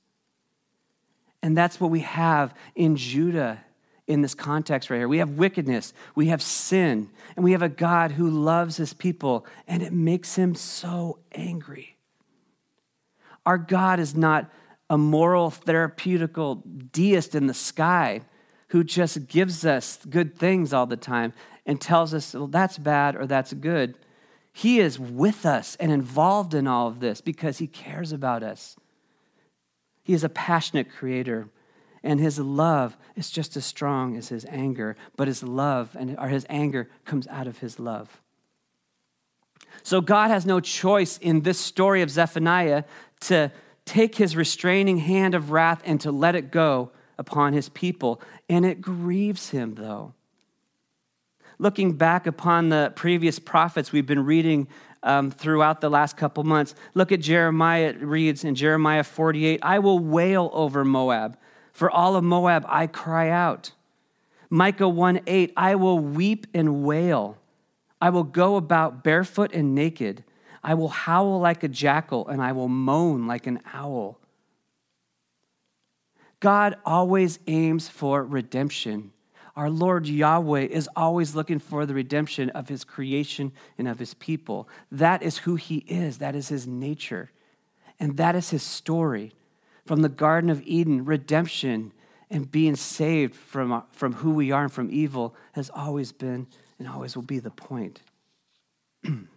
And 1.43 1.55
that's 1.55 1.79
what 1.79 1.91
we 1.91 1.99
have 1.99 2.55
in 2.73 2.95
Judah 2.95 3.63
in 4.07 4.23
this 4.23 4.33
context 4.33 4.89
right 4.89 4.97
here. 4.97 5.07
We 5.07 5.19
have 5.19 5.37
wickedness, 5.37 5.93
we 6.15 6.29
have 6.29 6.41
sin, 6.41 7.11
and 7.35 7.45
we 7.45 7.51
have 7.51 7.61
a 7.61 7.69
God 7.69 8.13
who 8.13 8.31
loves 8.31 8.77
his 8.77 8.95
people, 8.95 9.45
and 9.67 9.83
it 9.83 9.93
makes 9.93 10.37
him 10.37 10.55
so 10.55 11.19
angry. 11.33 11.97
Our 13.45 13.59
God 13.59 13.99
is 13.99 14.15
not 14.15 14.49
a 14.89 14.97
moral, 14.97 15.49
therapeutical 15.49 16.91
deist 16.91 17.35
in 17.35 17.47
the 17.47 17.53
sky 17.53 18.21
who 18.69 18.83
just 18.83 19.27
gives 19.27 19.65
us 19.65 19.99
good 20.09 20.37
things 20.37 20.73
all 20.73 20.85
the 20.85 20.97
time 20.97 21.33
and 21.65 21.79
tells 21.79 22.13
us, 22.13 22.33
well, 22.33 22.47
that's 22.47 22.77
bad 22.77 23.15
or 23.15 23.25
that's 23.25 23.53
good. 23.53 23.95
He 24.51 24.79
is 24.79 24.99
with 24.99 25.45
us 25.45 25.75
and 25.79 25.91
involved 25.91 26.53
in 26.53 26.67
all 26.67 26.87
of 26.87 26.99
this 26.99 27.21
because 27.21 27.57
he 27.57 27.67
cares 27.67 28.11
about 28.11 28.43
us. 28.43 28.75
He 30.03 30.13
is 30.13 30.23
a 30.23 30.29
passionate 30.29 30.91
creator, 30.91 31.47
and 32.03 32.19
his 32.19 32.37
love 32.37 32.97
is 33.15 33.31
just 33.31 33.55
as 33.55 33.65
strong 33.65 34.17
as 34.17 34.29
his 34.29 34.45
anger, 34.49 34.97
but 35.15 35.27
his 35.27 35.41
love 35.43 35.95
and 35.97 36.19
or 36.19 36.27
his 36.27 36.45
anger 36.49 36.89
comes 37.05 37.25
out 37.27 37.47
of 37.47 37.59
his 37.59 37.79
love. 37.79 38.21
So 39.81 40.01
God 40.01 40.29
has 40.29 40.45
no 40.45 40.59
choice 40.59 41.17
in 41.17 41.41
this 41.41 41.59
story 41.59 42.01
of 42.01 42.11
Zephaniah 42.11 42.83
to 43.21 43.51
take 43.85 44.15
his 44.15 44.35
restraining 44.35 44.97
hand 44.97 45.35
of 45.35 45.51
wrath 45.51 45.81
and 45.85 45.99
to 46.01 46.11
let 46.11 46.35
it 46.35 46.51
go 46.51 46.91
upon 47.17 47.53
his 47.53 47.69
people, 47.69 48.21
and 48.49 48.65
it 48.65 48.81
grieves 48.81 49.49
him 49.49 49.75
though. 49.75 50.13
Looking 51.59 51.93
back 51.93 52.25
upon 52.25 52.69
the 52.69 52.91
previous 52.95 53.39
prophets 53.39 53.91
we've 53.91 54.05
been 54.05 54.25
reading 54.25 54.67
um, 55.03 55.31
throughout 55.31 55.81
the 55.81 55.89
last 55.89 56.17
couple 56.17 56.43
months. 56.43 56.73
Look 56.93 57.11
at 57.11 57.19
Jeremiah, 57.19 57.89
it 57.89 58.01
reads 58.01 58.43
in 58.43 58.55
Jeremiah 58.55 59.03
48 59.03 59.59
I 59.61 59.79
will 59.79 59.99
wail 59.99 60.49
over 60.53 60.83
Moab. 60.83 61.37
For 61.71 61.89
all 61.89 62.15
of 62.15 62.23
Moab, 62.23 62.65
I 62.67 62.87
cry 62.87 63.29
out. 63.29 63.71
Micah 64.49 64.87
1 64.87 65.21
8, 65.25 65.53
I 65.57 65.75
will 65.75 65.99
weep 65.99 66.47
and 66.53 66.83
wail. 66.83 67.37
I 67.99 68.09
will 68.09 68.23
go 68.23 68.55
about 68.55 69.03
barefoot 69.03 69.53
and 69.53 69.73
naked. 69.73 70.23
I 70.63 70.73
will 70.75 70.89
howl 70.89 71.39
like 71.39 71.63
a 71.63 71.67
jackal 71.67 72.27
and 72.27 72.41
I 72.41 72.53
will 72.53 72.69
moan 72.69 73.27
like 73.27 73.47
an 73.47 73.59
owl. 73.73 74.19
God 76.39 76.77
always 76.85 77.39
aims 77.47 77.89
for 77.89 78.23
redemption. 78.23 79.11
Our 79.55 79.69
Lord 79.69 80.07
Yahweh 80.07 80.63
is 80.63 80.89
always 80.95 81.35
looking 81.35 81.59
for 81.59 81.85
the 81.85 81.93
redemption 81.93 82.49
of 82.51 82.69
his 82.69 82.83
creation 82.83 83.51
and 83.77 83.87
of 83.87 83.99
his 83.99 84.13
people. 84.15 84.67
That 84.91 85.21
is 85.21 85.39
who 85.39 85.55
he 85.55 85.77
is, 85.87 86.17
that 86.17 86.35
is 86.35 86.47
his 86.47 86.65
nature. 86.65 87.31
And 87.99 88.17
that 88.17 88.35
is 88.35 88.49
his 88.49 88.63
story. 88.63 89.33
From 89.85 90.01
the 90.01 90.09
Garden 90.09 90.49
of 90.49 90.61
Eden, 90.65 91.05
redemption 91.05 91.91
and 92.29 92.51
being 92.51 92.75
saved 92.75 93.35
from, 93.35 93.83
from 93.91 94.13
who 94.13 94.31
we 94.31 94.51
are 94.51 94.63
and 94.63 94.71
from 94.71 94.89
evil 94.91 95.35
has 95.51 95.69
always 95.69 96.11
been 96.11 96.47
and 96.79 96.87
always 96.87 97.15
will 97.15 97.23
be 97.23 97.39
the 97.39 97.51
point. 97.51 98.01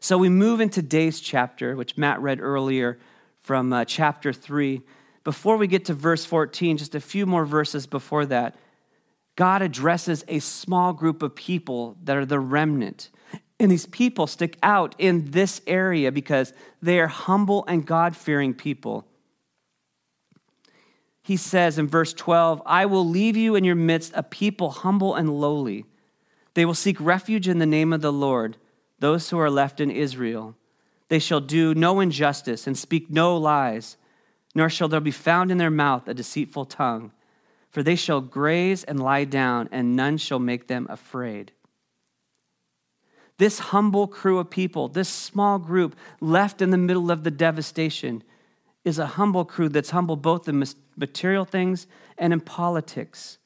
so 0.00 0.18
we 0.18 0.28
move 0.28 0.60
into 0.60 0.82
today's 0.82 1.20
chapter, 1.20 1.74
which 1.74 1.96
Matt 1.96 2.20
read 2.20 2.40
earlier 2.40 2.98
from 3.40 3.72
uh, 3.72 3.84
chapter 3.84 4.32
3. 4.32 4.82
Before 5.24 5.56
we 5.56 5.66
get 5.66 5.84
to 5.86 5.94
verse 5.94 6.24
14, 6.24 6.78
just 6.78 6.94
a 6.94 7.00
few 7.00 7.26
more 7.26 7.44
verses 7.44 7.86
before 7.86 8.26
that. 8.26 8.56
God 9.36 9.62
addresses 9.62 10.24
a 10.26 10.40
small 10.40 10.92
group 10.92 11.22
of 11.22 11.34
people 11.34 11.96
that 12.04 12.16
are 12.16 12.26
the 12.26 12.40
remnant. 12.40 13.10
And 13.60 13.70
these 13.70 13.86
people 13.86 14.26
stick 14.26 14.56
out 14.62 14.94
in 14.98 15.30
this 15.30 15.60
area 15.66 16.12
because 16.12 16.52
they 16.80 17.00
are 17.00 17.08
humble 17.08 17.64
and 17.66 17.86
God 17.86 18.16
fearing 18.16 18.54
people. 18.54 19.04
He 21.22 21.36
says 21.36 21.78
in 21.78 21.88
verse 21.88 22.12
12, 22.14 22.62
I 22.64 22.86
will 22.86 23.06
leave 23.06 23.36
you 23.36 23.54
in 23.54 23.64
your 23.64 23.74
midst 23.74 24.12
a 24.14 24.22
people 24.22 24.70
humble 24.70 25.14
and 25.14 25.40
lowly. 25.40 25.84
They 26.54 26.64
will 26.64 26.74
seek 26.74 27.00
refuge 27.00 27.48
in 27.48 27.58
the 27.58 27.66
name 27.66 27.92
of 27.92 28.00
the 28.00 28.12
Lord, 28.12 28.56
those 28.98 29.30
who 29.30 29.38
are 29.38 29.50
left 29.50 29.80
in 29.80 29.90
Israel. 29.90 30.56
They 31.08 31.18
shall 31.18 31.40
do 31.40 31.74
no 31.74 32.00
injustice 32.00 32.66
and 32.66 32.76
speak 32.76 33.10
no 33.10 33.36
lies, 33.36 33.96
nor 34.54 34.68
shall 34.68 34.88
there 34.88 35.00
be 35.00 35.10
found 35.10 35.50
in 35.50 35.58
their 35.58 35.70
mouth 35.70 36.08
a 36.08 36.14
deceitful 36.14 36.66
tongue 36.66 37.12
for 37.70 37.82
they 37.82 37.96
shall 37.96 38.20
graze 38.20 38.84
and 38.84 39.00
lie 39.00 39.24
down, 39.24 39.68
and 39.70 39.94
none 39.94 40.16
shall 40.16 40.38
make 40.38 40.66
them 40.66 40.86
afraid. 40.88 41.52
This 43.36 43.58
humble 43.58 44.08
crew 44.08 44.38
of 44.38 44.50
people, 44.50 44.88
this 44.88 45.08
small 45.08 45.58
group 45.58 45.94
left 46.20 46.60
in 46.60 46.70
the 46.70 46.78
middle 46.78 47.10
of 47.10 47.24
the 47.24 47.30
devastation, 47.30 48.24
is 48.84 48.98
a 48.98 49.06
humble 49.06 49.44
crew 49.44 49.68
that's 49.68 49.90
humble 49.90 50.16
both 50.16 50.48
in 50.48 50.64
material 50.96 51.44
things 51.44 51.86
and 52.16 52.32
in 52.32 52.40
politics. 52.40 53.37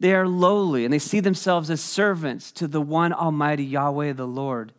They 0.00 0.14
are 0.14 0.28
lowly 0.28 0.84
and 0.84 0.92
they 0.92 0.98
see 0.98 1.20
themselves 1.20 1.70
as 1.70 1.80
servants 1.80 2.52
to 2.52 2.68
the 2.68 2.80
one 2.80 3.12
Almighty 3.12 3.64
Yahweh 3.64 4.12
the 4.12 4.26
Lord. 4.26 4.72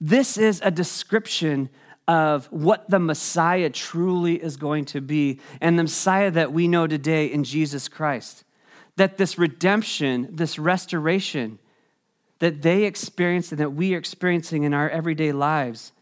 This 0.00 0.36
is 0.36 0.60
a 0.62 0.70
description 0.70 1.70
of 2.06 2.46
what 2.46 2.90
the 2.90 2.98
Messiah 2.98 3.70
truly 3.70 4.42
is 4.42 4.56
going 4.56 4.84
to 4.86 5.00
be 5.00 5.40
and 5.60 5.78
the 5.78 5.84
Messiah 5.84 6.30
that 6.30 6.52
we 6.52 6.68
know 6.68 6.86
today 6.86 7.26
in 7.26 7.44
Jesus 7.44 7.88
Christ. 7.88 8.44
That 8.96 9.16
this 9.16 9.38
redemption, 9.38 10.28
this 10.30 10.58
restoration 10.58 11.58
that 12.40 12.62
they 12.62 12.84
experienced 12.84 13.52
and 13.52 13.60
that 13.60 13.70
we 13.70 13.94
are 13.94 13.98
experiencing 13.98 14.64
in 14.64 14.74
our 14.74 14.90
everyday 14.90 15.32
lives 15.32 15.92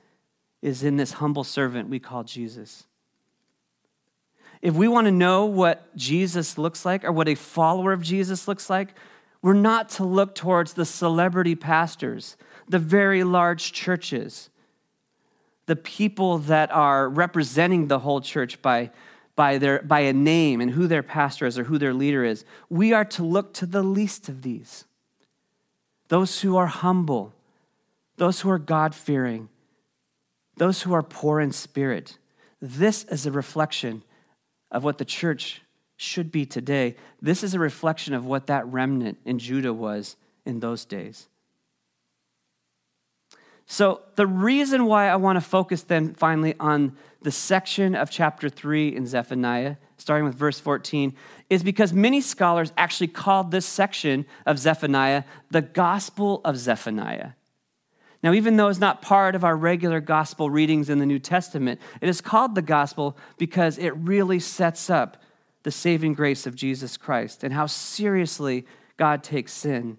is 0.61 0.83
in 0.83 0.97
this 0.97 1.13
humble 1.13 1.45
servant 1.45 1.89
we 1.89 2.01
call 2.01 2.25
Jesus. 2.25 2.85
If 4.63 4.75
we 4.75 4.89
want 4.89 5.07
to 5.07 5.13
know 5.13 5.45
what 5.45 5.95
Jesus 5.97 6.57
looks 6.57 6.87
like 6.87 7.05
or 7.05 7.13
what 7.13 7.29
a 7.29 7.35
follower 7.35 7.93
of 7.93 8.01
Jesus 8.01 8.49
looks 8.49 8.71
like, 8.71 8.95
we're 9.43 9.53
not 9.53 9.89
to 9.91 10.05
look 10.05 10.35
towards 10.35 10.73
the 10.73 10.85
celebrity 10.85 11.57
pastors, 11.57 12.37
the 12.69 12.79
very 12.79 13.25
large 13.25 13.73
churches 13.73 14.49
the 15.67 15.77
people 15.77 16.39
that 16.39 16.71
are 16.73 17.09
representing 17.09 17.87
the 17.87 18.01
whole 18.01 18.21
church 18.21 18.61
by, 18.63 18.91
by, 19.37 19.59
their, 19.59 19.81
by 19.83 20.01
a 20.01 20.13
name 20.13 20.61
and 20.61 20.73
who 20.73 20.87
their 20.87 21.03
pastor 21.03 21.47
is 21.47 21.59
or 21.59 21.65
who 21.65 21.79
their 21.79 21.95
leader 21.95 22.25
is. 22.25 22.45
We 22.69 22.93
are 22.93 23.05
to 23.07 23.23
look 23.23 23.55
to 23.55 23.67
the 23.67 23.83
least 23.83 24.29
of 24.29 24.43
these 24.43 24.85
those 26.09 26.43
who 26.43 26.59
are 26.59 26.67
humble, 26.67 27.33
those 28.19 28.43
who 28.43 28.51
are 28.51 28.59
God 28.59 28.95
fearing, 28.95 29.49
those 30.59 30.83
who 30.83 30.93
are 30.93 31.03
poor 31.03 31.41
in 31.41 31.53
spirit. 31.53 32.19
This 32.61 33.05
is 33.05 33.25
a 33.25 33.33
reflection 33.33 34.03
of 34.73 34.83
what 34.83 34.99
the 34.99 35.05
church 35.05 35.63
should 35.97 36.33
be 36.33 36.45
today. 36.45 36.97
This 37.21 37.45
is 37.45 37.55
a 37.55 37.61
reflection 37.61 38.15
of 38.15 38.27
what 38.27 38.49
that 38.49 38.67
remnant 38.67 39.19
in 39.25 39.39
Judah 39.39 39.73
was 39.73 40.17
in 40.45 40.59
those 40.59 40.85
days. 40.85 41.29
So, 43.67 44.03
the 44.17 44.27
reason 44.27 44.87
why 44.87 45.09
I 45.09 45.17
want 45.17 45.37
to 45.37 45.41
focus 45.41 45.83
then 45.83 46.15
finally 46.15 46.55
on 46.59 46.97
the 47.23 47.31
section 47.31 47.95
of 47.95 48.11
chapter 48.11 48.49
3 48.49 48.95
in 48.95 49.07
Zephaniah, 49.07 49.77
starting 49.97 50.25
with 50.25 50.35
verse 50.35 50.59
14, 50.59 51.15
is 51.49 51.63
because 51.63 51.93
many 51.93 52.21
scholars 52.21 52.73
actually 52.77 53.07
called 53.07 53.51
this 53.53 53.65
section 53.65 54.27
of 54.45 54.59
Zephaniah 54.59 55.23
the 55.51 55.63
Gospel 55.63 56.41
of 56.45 56.57
Zephaniah. 56.57 57.31
Now, 58.23 58.33
even 58.33 58.57
though 58.57 58.69
it's 58.69 58.79
not 58.79 59.03
part 59.03 59.35
of 59.35 59.43
our 59.43 59.57
regular 59.57 60.01
gospel 60.01 60.49
readings 60.49 60.89
in 60.89 60.99
the 60.99 61.07
New 61.07 61.19
Testament, 61.19 61.81
it 62.01 62.09
is 62.09 62.21
called 62.21 62.55
the 62.55 62.63
gospel 62.63 63.17
because 63.37 63.79
it 63.79 63.91
really 63.97 64.39
sets 64.39 64.89
up 64.89 65.17
the 65.65 65.73
saving 65.73 66.15
grace 66.15 66.47
of 66.47 66.55
Jesus 66.55 66.97
Christ 66.97 67.43
and 67.43 67.53
how 67.53 67.67
seriously 67.67 68.65
God 68.97 69.25
takes 69.25 69.53
sin 69.53 69.99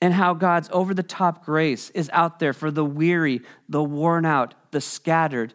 and 0.00 0.14
how 0.14 0.34
God's 0.34 0.68
over 0.72 0.94
the 0.94 1.02
top 1.02 1.44
grace 1.44 1.90
is 1.90 2.10
out 2.12 2.38
there 2.38 2.52
for 2.52 2.70
the 2.70 2.84
weary, 2.84 3.40
the 3.68 3.82
worn 3.82 4.24
out, 4.24 4.54
the 4.70 4.80
scattered, 4.80 5.54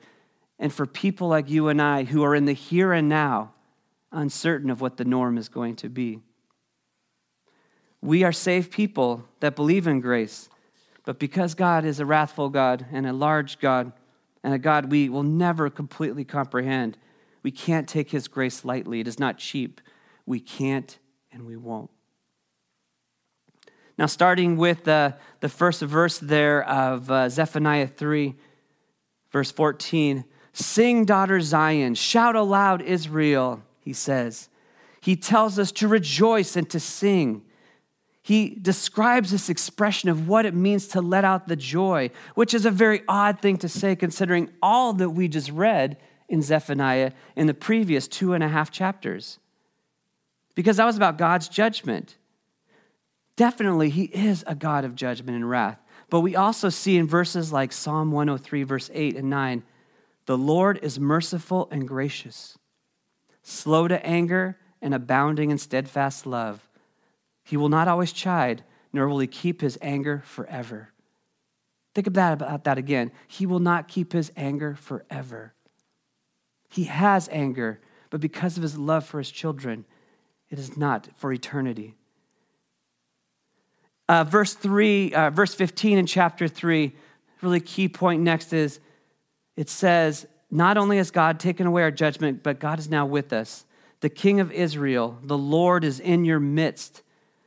and 0.59 0.73
for 0.73 0.85
people 0.85 1.27
like 1.27 1.49
you 1.49 1.69
and 1.69 1.81
I 1.81 2.03
who 2.03 2.23
are 2.23 2.35
in 2.35 2.45
the 2.45 2.53
here 2.53 2.93
and 2.93 3.07
now, 3.07 3.53
uncertain 4.11 4.69
of 4.69 4.81
what 4.81 4.97
the 4.97 5.05
norm 5.05 5.37
is 5.37 5.49
going 5.49 5.75
to 5.77 5.89
be. 5.89 6.19
We 8.01 8.23
are 8.23 8.33
saved 8.33 8.71
people 8.71 9.23
that 9.39 9.55
believe 9.55 9.87
in 9.87 10.01
grace, 10.01 10.49
but 11.05 11.19
because 11.19 11.53
God 11.53 11.85
is 11.85 11.99
a 11.99 12.05
wrathful 12.05 12.49
God 12.49 12.85
and 12.91 13.05
a 13.05 13.13
large 13.13 13.59
God, 13.59 13.91
and 14.43 14.53
a 14.53 14.59
God 14.59 14.91
we 14.91 15.09
will 15.09 15.23
never 15.23 15.69
completely 15.69 16.23
comprehend, 16.23 16.97
we 17.43 17.51
can't 17.51 17.87
take 17.87 18.11
his 18.11 18.27
grace 18.27 18.63
lightly. 18.63 18.99
It 18.99 19.07
is 19.07 19.19
not 19.19 19.37
cheap. 19.37 19.81
We 20.25 20.39
can't 20.39 20.97
and 21.31 21.45
we 21.45 21.57
won't. 21.57 21.89
Now, 23.97 24.05
starting 24.07 24.57
with 24.57 24.85
the, 24.85 25.15
the 25.39 25.49
first 25.49 25.81
verse 25.81 26.17
there 26.17 26.67
of 26.67 27.11
uh, 27.11 27.29
Zephaniah 27.29 27.87
3, 27.87 28.35
verse 29.31 29.51
14 29.51 30.25
Sing, 30.55 31.03
daughter 31.03 31.41
Zion, 31.41 31.95
shout 31.95 32.35
aloud, 32.35 32.81
Israel, 32.83 33.63
he 33.79 33.91
says. 33.91 34.49
He 35.01 35.15
tells 35.15 35.57
us 35.57 35.71
to 35.73 35.87
rejoice 35.87 36.55
and 36.55 36.69
to 36.69 36.79
sing. 36.79 37.41
He 38.23 38.57
describes 38.61 39.31
this 39.31 39.49
expression 39.49 40.09
of 40.09 40.29
what 40.29 40.45
it 40.45 40.55
means 40.55 40.87
to 40.87 41.01
let 41.01 41.25
out 41.25 41.49
the 41.49 41.57
joy, 41.57 42.09
which 42.35 42.53
is 42.53 42.65
a 42.65 42.71
very 42.71 43.03
odd 43.05 43.41
thing 43.41 43.57
to 43.57 43.67
say 43.69 43.97
considering 43.97 44.49
all 44.61 44.93
that 44.93 45.09
we 45.09 45.27
just 45.27 45.51
read 45.51 45.97
in 46.29 46.41
Zephaniah 46.41 47.11
in 47.35 47.47
the 47.47 47.53
previous 47.53 48.07
two 48.07 48.33
and 48.33 48.41
a 48.41 48.47
half 48.47 48.71
chapters. 48.71 49.39
Because 50.55 50.77
that 50.77 50.85
was 50.85 50.95
about 50.95 51.17
God's 51.17 51.49
judgment. 51.49 52.15
Definitely, 53.35 53.89
he 53.89 54.05
is 54.05 54.45
a 54.47 54.55
God 54.55 54.85
of 54.85 54.95
judgment 54.95 55.35
and 55.35 55.49
wrath. 55.49 55.79
But 56.09 56.21
we 56.21 56.35
also 56.35 56.69
see 56.69 56.97
in 56.97 57.07
verses 57.07 57.51
like 57.51 57.73
Psalm 57.73 58.11
103, 58.11 58.63
verse 58.63 58.89
8 58.93 59.17
and 59.17 59.29
9, 59.29 59.63
the 60.27 60.37
Lord 60.37 60.79
is 60.81 60.97
merciful 60.97 61.67
and 61.71 61.85
gracious, 61.85 62.57
slow 63.41 63.89
to 63.89 64.05
anger 64.05 64.57
and 64.81 64.93
abounding 64.93 65.49
in 65.49 65.57
steadfast 65.57 66.25
love. 66.25 66.69
He 67.43 67.57
will 67.57 67.69
not 67.69 67.87
always 67.87 68.11
chide, 68.11 68.63
nor 68.91 69.07
will 69.07 69.19
he 69.19 69.27
keep 69.27 69.61
his 69.61 69.77
anger 69.81 70.23
forever. 70.25 70.89
Think 71.93 72.07
about, 72.07 72.33
about 72.33 72.63
that 72.63 72.77
again. 72.77 73.11
He 73.27 73.45
will 73.45 73.59
not 73.59 73.87
keep 73.87 74.13
his 74.13 74.31
anger 74.35 74.75
forever. 74.75 75.53
He 76.69 76.85
has 76.85 77.29
anger, 77.31 77.79
but 78.09 78.21
because 78.21 78.57
of 78.57 78.63
his 78.63 78.77
love 78.77 79.05
for 79.05 79.19
his 79.19 79.29
children, 79.29 79.85
it 80.49 80.57
is 80.57 80.75
not 80.75 81.09
for 81.15 81.31
eternity. 81.31 81.95
Uh, 84.09 84.23
verse 84.23 84.53
3, 84.53 85.13
uh, 85.13 85.29
verse 85.29 85.53
15 85.53 85.97
in 85.97 86.05
chapter 86.05 86.47
3, 86.47 86.93
really 87.41 87.59
key 87.59 87.87
point 87.87 88.21
next 88.21 88.53
is 88.53 88.79
it 89.55 89.69
says, 89.69 90.25
Not 90.49 90.77
only 90.77 90.97
has 90.97 91.11
God 91.11 91.39
taken 91.39 91.67
away 91.67 91.83
our 91.83 91.91
judgment, 91.91 92.43
but 92.43 92.59
God 92.59 92.79
is 92.79 92.89
now 92.89 93.05
with 93.05 93.31
us. 93.31 93.65
The 94.01 94.09
King 94.09 94.39
of 94.39 94.51
Israel, 94.51 95.19
the 95.23 95.37
Lord 95.37 95.83
is 95.83 95.99
in 95.99 96.25
your 96.25 96.39
midst. 96.39 97.01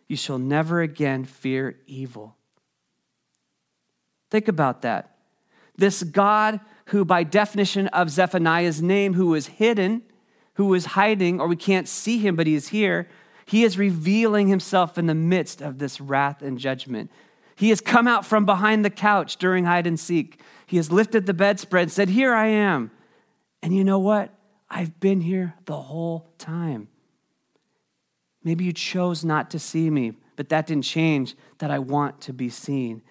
You 0.09 0.16
shall 0.16 0.38
never 0.38 0.81
again 0.81 1.25
fear 1.25 1.79
evil. 1.87 2.37
Think 4.31 4.49
about 4.49 4.83
that. 4.83 5.16
This 5.77 6.03
God, 6.03 6.61
who 6.87 7.05
by 7.05 7.23
definition 7.23 7.88
of 7.88 8.11
Zephaniah's 8.11 8.81
name, 8.81 9.14
who 9.14 9.35
is 9.35 9.47
hidden, 9.47 10.03
who 10.55 10.73
is 10.75 10.87
hiding, 10.87 11.40
or 11.40 11.49
we 11.49 11.57
can't 11.57 11.88
see 11.88 12.19
him, 12.19 12.37
but 12.37 12.47
he 12.47 12.55
is 12.55 12.69
here, 12.69 13.09
he 13.45 13.62
is 13.62 13.79
revealing 13.79 14.49
himself 14.49 14.99
in 14.99 15.07
the 15.07 15.14
midst 15.14 15.61
of 15.61 15.79
this 15.79 16.01
wrath 16.01 16.42
and 16.42 16.59
judgment. 16.59 17.11
He 17.55 17.69
has 17.69 17.81
come 17.81 18.09
out 18.09 18.27
from 18.27 18.45
behind 18.45 18.85
the 18.85 18.90
couch 18.90 19.37
during 19.37 19.64
hide 19.64 19.87
and 19.87 19.99
seek. 19.99 20.40
He 20.66 20.77
has 20.77 20.90
lifted 20.90 21.27
the 21.27 21.35
bedspread 21.35 21.85
and 21.85 21.92
said, 21.92 22.09
Here 22.09 22.35
I 22.35 22.47
am. 22.47 22.90
And 23.62 23.75
you 23.75 23.85
know 23.85 23.99
what? 23.99 24.35
I've 24.69 24.99
been 24.99 25.21
here 25.21 25.55
the 25.64 25.81
whole 25.81 26.29
time. 26.38 26.88
Maybe 28.46 28.62
you 28.62 28.72
chose 28.72 29.24
not 29.24 29.50
to 29.50 29.59
see 29.59 29.90
me, 29.90 30.12
but 30.37 30.50
that 30.50 30.68
didn't 30.68 30.85
change 30.85 31.35
that 31.59 31.72
I 31.72 31.80
want 31.80 32.20
to 32.20 32.32
be 32.32 32.48
seen. 32.48 33.02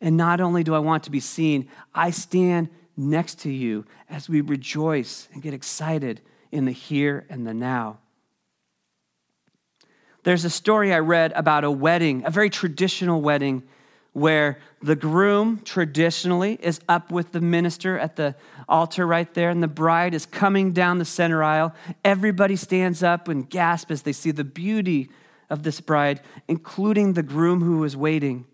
And 0.00 0.16
not 0.16 0.40
only 0.40 0.62
do 0.62 0.76
I 0.76 0.78
want 0.78 1.02
to 1.02 1.10
be 1.10 1.18
seen, 1.18 1.68
I 1.92 2.12
stand 2.12 2.68
next 2.96 3.40
to 3.40 3.50
you 3.50 3.84
as 4.08 4.28
we 4.28 4.42
rejoice 4.42 5.26
and 5.32 5.42
get 5.42 5.52
excited 5.52 6.20
in 6.52 6.66
the 6.66 6.70
here 6.70 7.26
and 7.28 7.44
the 7.44 7.52
now. 7.52 7.98
There's 10.22 10.44
a 10.44 10.50
story 10.50 10.94
I 10.94 11.00
read 11.00 11.32
about 11.32 11.64
a 11.64 11.70
wedding, 11.70 12.22
a 12.24 12.30
very 12.30 12.48
traditional 12.48 13.20
wedding, 13.20 13.64
where 14.16 14.58
the 14.80 14.96
groom 14.96 15.60
traditionally 15.62 16.58
is 16.62 16.80
up 16.88 17.12
with 17.12 17.32
the 17.32 17.40
minister 17.40 17.98
at 17.98 18.16
the 18.16 18.34
altar 18.66 19.06
right 19.06 19.34
there, 19.34 19.50
and 19.50 19.62
the 19.62 19.68
bride 19.68 20.14
is 20.14 20.24
coming 20.24 20.72
down 20.72 20.96
the 20.96 21.04
center 21.04 21.44
aisle. 21.44 21.74
Everybody 22.02 22.56
stands 22.56 23.02
up 23.02 23.28
and 23.28 23.48
gasps 23.50 23.90
as 23.90 24.02
they 24.02 24.14
see 24.14 24.30
the 24.30 24.42
beauty 24.42 25.10
of 25.50 25.64
this 25.64 25.82
bride, 25.82 26.22
including 26.48 27.12
the 27.12 27.22
groom 27.22 27.60
who 27.60 27.84
is 27.84 27.94
waiting. 27.94 28.46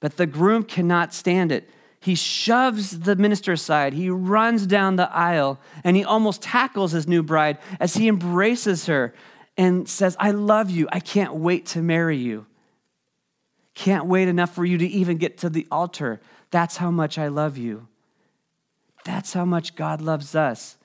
But 0.00 0.16
the 0.16 0.26
groom 0.26 0.64
cannot 0.64 1.14
stand 1.14 1.52
it. 1.52 1.70
He 2.00 2.16
shoves 2.16 2.98
the 2.98 3.14
minister 3.14 3.52
aside. 3.52 3.92
He 3.92 4.10
runs 4.10 4.66
down 4.66 4.96
the 4.96 5.08
aisle 5.12 5.60
and 5.84 5.96
he 5.96 6.02
almost 6.02 6.42
tackles 6.42 6.90
his 6.90 7.06
new 7.06 7.22
bride 7.22 7.58
as 7.78 7.94
he 7.94 8.08
embraces 8.08 8.86
her 8.86 9.14
and 9.56 9.88
says, 9.88 10.16
I 10.18 10.32
love 10.32 10.68
you. 10.68 10.88
I 10.90 10.98
can't 10.98 11.34
wait 11.34 11.66
to 11.66 11.80
marry 11.80 12.16
you. 12.16 12.46
Can't 13.78 14.06
wait 14.06 14.26
enough 14.26 14.52
for 14.52 14.64
you 14.64 14.76
to 14.76 14.86
even 14.86 15.18
get 15.18 15.38
to 15.38 15.48
the 15.48 15.64
altar. 15.70 16.20
That's 16.50 16.78
how 16.78 16.90
much 16.90 17.16
I 17.16 17.28
love 17.28 17.56
you. 17.56 17.86
That's 19.04 19.34
how 19.34 19.44
much 19.44 19.76
God 19.76 20.00
loves 20.00 20.34
us. 20.34 20.76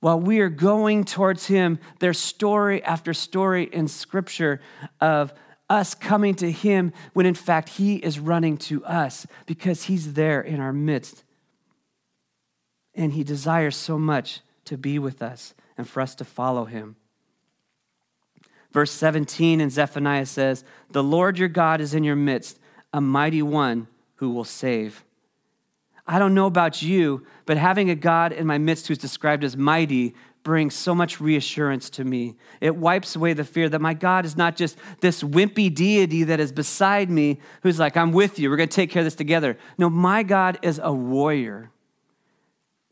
While 0.00 0.18
we 0.18 0.40
are 0.40 0.48
going 0.48 1.04
towards 1.04 1.46
Him, 1.46 1.78
there's 2.00 2.18
story 2.18 2.82
after 2.82 3.14
story 3.14 3.70
in 3.72 3.86
Scripture 3.86 4.60
of 5.00 5.32
us 5.68 5.94
coming 5.94 6.34
to 6.34 6.50
him 6.50 6.92
when 7.12 7.24
in 7.24 7.34
fact 7.34 7.68
he 7.68 7.94
is 7.94 8.18
running 8.18 8.56
to 8.56 8.84
us 8.84 9.24
because 9.46 9.84
he's 9.84 10.14
there 10.14 10.40
in 10.40 10.58
our 10.58 10.72
midst. 10.72 11.22
And 12.92 13.12
he 13.12 13.22
desires 13.22 13.76
so 13.76 13.96
much 13.96 14.40
to 14.64 14.76
be 14.76 14.98
with 14.98 15.22
us 15.22 15.54
and 15.78 15.88
for 15.88 16.00
us 16.00 16.16
to 16.16 16.24
follow 16.24 16.64
him. 16.64 16.96
Verse 18.72 18.90
17 18.92 19.60
in 19.60 19.70
Zephaniah 19.70 20.26
says, 20.26 20.64
The 20.90 21.02
Lord 21.02 21.38
your 21.38 21.48
God 21.48 21.80
is 21.80 21.94
in 21.94 22.04
your 22.04 22.16
midst, 22.16 22.58
a 22.92 23.00
mighty 23.00 23.42
one 23.42 23.88
who 24.16 24.30
will 24.30 24.44
save. 24.44 25.04
I 26.06 26.18
don't 26.18 26.34
know 26.34 26.46
about 26.46 26.82
you, 26.82 27.24
but 27.46 27.56
having 27.56 27.90
a 27.90 27.94
God 27.94 28.32
in 28.32 28.46
my 28.46 28.58
midst 28.58 28.88
who's 28.88 28.98
described 28.98 29.44
as 29.44 29.56
mighty 29.56 30.14
brings 30.42 30.74
so 30.74 30.94
much 30.94 31.20
reassurance 31.20 31.90
to 31.90 32.04
me. 32.04 32.36
It 32.60 32.74
wipes 32.76 33.14
away 33.14 33.34
the 33.34 33.44
fear 33.44 33.68
that 33.68 33.80
my 33.80 33.94
God 33.94 34.24
is 34.24 34.36
not 34.36 34.56
just 34.56 34.78
this 35.00 35.22
wimpy 35.22 35.72
deity 35.72 36.24
that 36.24 36.40
is 36.40 36.50
beside 36.50 37.10
me 37.10 37.40
who's 37.62 37.78
like, 37.78 37.96
I'm 37.96 38.12
with 38.12 38.38
you, 38.38 38.50
we're 38.50 38.56
to 38.56 38.66
take 38.66 38.90
care 38.90 39.00
of 39.00 39.06
this 39.06 39.14
together. 39.14 39.58
No, 39.76 39.90
my 39.90 40.22
God 40.22 40.58
is 40.62 40.80
a 40.82 40.92
warrior. 40.92 41.70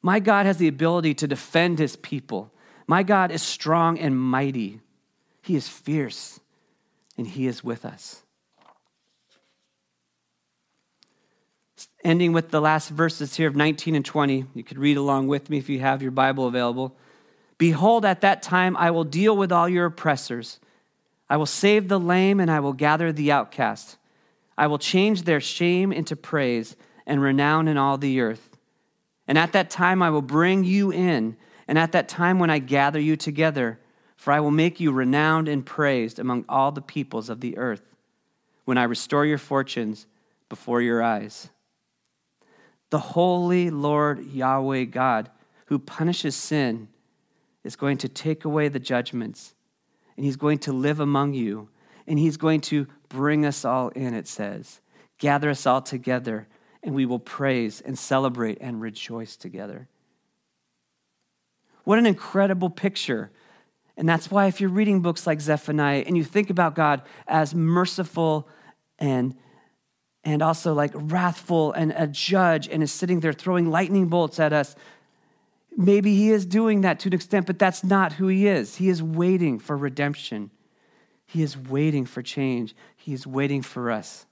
My 0.03 0.21
God 0.21 0.47
has 0.47 0.59
the 0.59 0.69
ability 0.69 1.15
to 1.15 1.27
defend 1.27 1.79
his 1.79 1.97
people. 1.97 2.53
My 2.87 3.03
God 3.03 3.31
is 3.31 3.43
strong 3.43 3.99
and 3.99 4.19
mighty. 4.19 4.81
He 5.49 5.57
is 5.57 5.67
fierce, 5.67 6.41
and 7.17 7.27
He 7.27 7.47
is 7.47 7.65
with 7.65 7.87
us. 7.87 8.23
Ending 12.05 12.35
with 12.35 12.51
the 12.51 12.61
last 12.61 12.91
verses 12.91 13.35
here 13.35 13.49
of 13.49 13.57
19 13.57 13.95
and 13.95 14.05
20. 14.05 14.45
You 14.53 14.63
could 14.63 14.77
read 14.77 14.99
along 14.99 15.29
with 15.29 15.49
me 15.49 15.57
if 15.57 15.71
you 15.71 15.81
have 15.81 16.03
your 16.03 16.11
Bible 16.11 16.47
available. 16.47 16.95
Behold, 17.57 18.05
at 18.05 18.21
that 18.21 18.43
time 18.43 18.77
I 18.77 18.91
will 18.91 19.05
deal 19.05 19.35
with 19.35 19.51
all 19.51 19.71
your 19.71 19.87
oppressors. 19.87 20.61
I 21.31 21.39
will 21.39 21.47
save 21.47 21.89
the 21.89 21.99
lame 21.99 22.41
and 22.41 22.51
I 22.51 22.61
will 22.61 22.75
gather 22.75 23.11
the 23.11 23.33
outcast. 23.33 23.97
I 24.59 24.67
will 24.67 24.77
change 24.77 25.23
their 25.23 25.41
shame 25.41 25.93
into 25.93 26.15
praise 26.15 26.77
and 27.07 27.23
renown 27.23 27.69
in 27.69 27.79
all 27.79 27.97
the 27.97 28.21
earth. 28.21 28.59
And 29.27 29.39
at 29.39 29.53
that 29.53 29.71
time 29.71 30.03
I 30.03 30.11
will 30.11 30.21
bring 30.21 30.65
you 30.65 30.91
in, 30.91 31.39
and 31.67 31.79
at 31.79 31.93
that 31.93 32.07
time 32.07 32.39
when 32.39 32.51
I 32.51 32.59
gather 32.59 33.01
you 33.01 33.17
together, 33.17 33.79
for 34.19 34.33
I 34.33 34.41
will 34.41 34.51
make 34.51 34.81
you 34.81 34.91
renowned 34.91 35.49
and 35.49 35.65
praised 35.65 36.19
among 36.19 36.45
all 36.49 36.73
the 36.73 36.83
peoples 36.83 37.31
of 37.31 37.41
the 37.41 37.57
earth 37.57 37.95
when 38.65 38.77
I 38.77 38.83
restore 38.83 39.25
your 39.25 39.39
fortunes 39.39 40.07
before 40.49 40.83
your 40.83 41.01
eyes. 41.01 41.51
The 42.91 42.99
holy 42.99 43.71
Lord 43.71 44.27
Yahweh 44.27 44.85
God, 44.85 45.31
who 45.67 45.79
punishes 45.79 46.35
sin, 46.35 46.89
is 47.63 47.77
going 47.77 47.97
to 47.99 48.09
take 48.09 48.45
away 48.45 48.67
the 48.67 48.81
judgments, 48.81 49.55
and 50.17 50.27
he's 50.27 50.37
going 50.37 50.59
to 50.59 50.73
live 50.73 50.99
among 50.99 51.35
you, 51.35 51.69
and 52.09 52.19
he's 52.19 52.37
going 52.37 52.61
to 52.63 52.89
bring 53.09 53.47
us 53.47 53.65
all 53.65 53.91
in, 53.91 54.15
it 54.15 54.27
says. 54.27 54.81
Gather 55.19 55.49
us 55.49 55.65
all 55.65 55.81
together, 55.81 56.49
and 56.83 56.93
we 56.93 57.07
will 57.07 57.21
praise 57.21 57.81
and 57.81 57.97
celebrate 57.97 58.59
and 58.61 58.81
rejoice 58.81 59.37
together. 59.37 59.87
What 61.85 62.01
an 62.01 62.07
incredible 62.07 62.69
picture 62.69 63.31
and 63.99 64.09
that's 64.09 64.31
why, 64.31 64.47
if 64.47 64.61
you're 64.61 64.71
reading 64.71 65.01
books 65.01 65.27
like 65.27 65.41
Zephaniah 65.41 66.05
and 66.07 66.17
you 66.17 66.23
think 66.23 66.51
about 66.51 66.77
God 66.77 67.03
as 67.27 67.53
merciful 67.53 68.49
and 68.99 69.35
and 70.23 70.41
also 70.43 70.73
like 70.73 70.93
wrathful 70.95 71.73
and 71.73 71.93
a 71.97 72.07
judge 72.07 72.69
and 72.69 72.83
is 72.83 72.93
sitting 72.93 73.21
there 73.21 73.33
throwing 73.33 73.71
lightning 73.71 74.07
bolts 74.09 74.39
at 74.39 74.53
us. 74.53 74.77
Maybe 75.77 76.15
he 76.15 76.31
is 76.31 76.45
doing 76.45 76.83
that 76.83 77.01
to 77.01 77.09
an 77.09 77.15
extent, 77.15 77.47
but 77.47 77.59
that's 77.59 77.83
not 77.83 78.15
who 78.15 78.27
he 78.29 78.47
is. 78.47 78.77
He 78.77 78.89
is 78.89 79.03
waiting 79.03 79.59
for 79.59 79.77
redemption. 79.77 80.51
He 81.25 81.43
is 81.43 81.57
waiting 81.57 82.05
for 82.05 82.21
change. 82.21 82.75
He 82.97 83.15
is 83.15 83.27
waiting 83.27 83.63
for 83.63 83.91
us. 83.91 84.27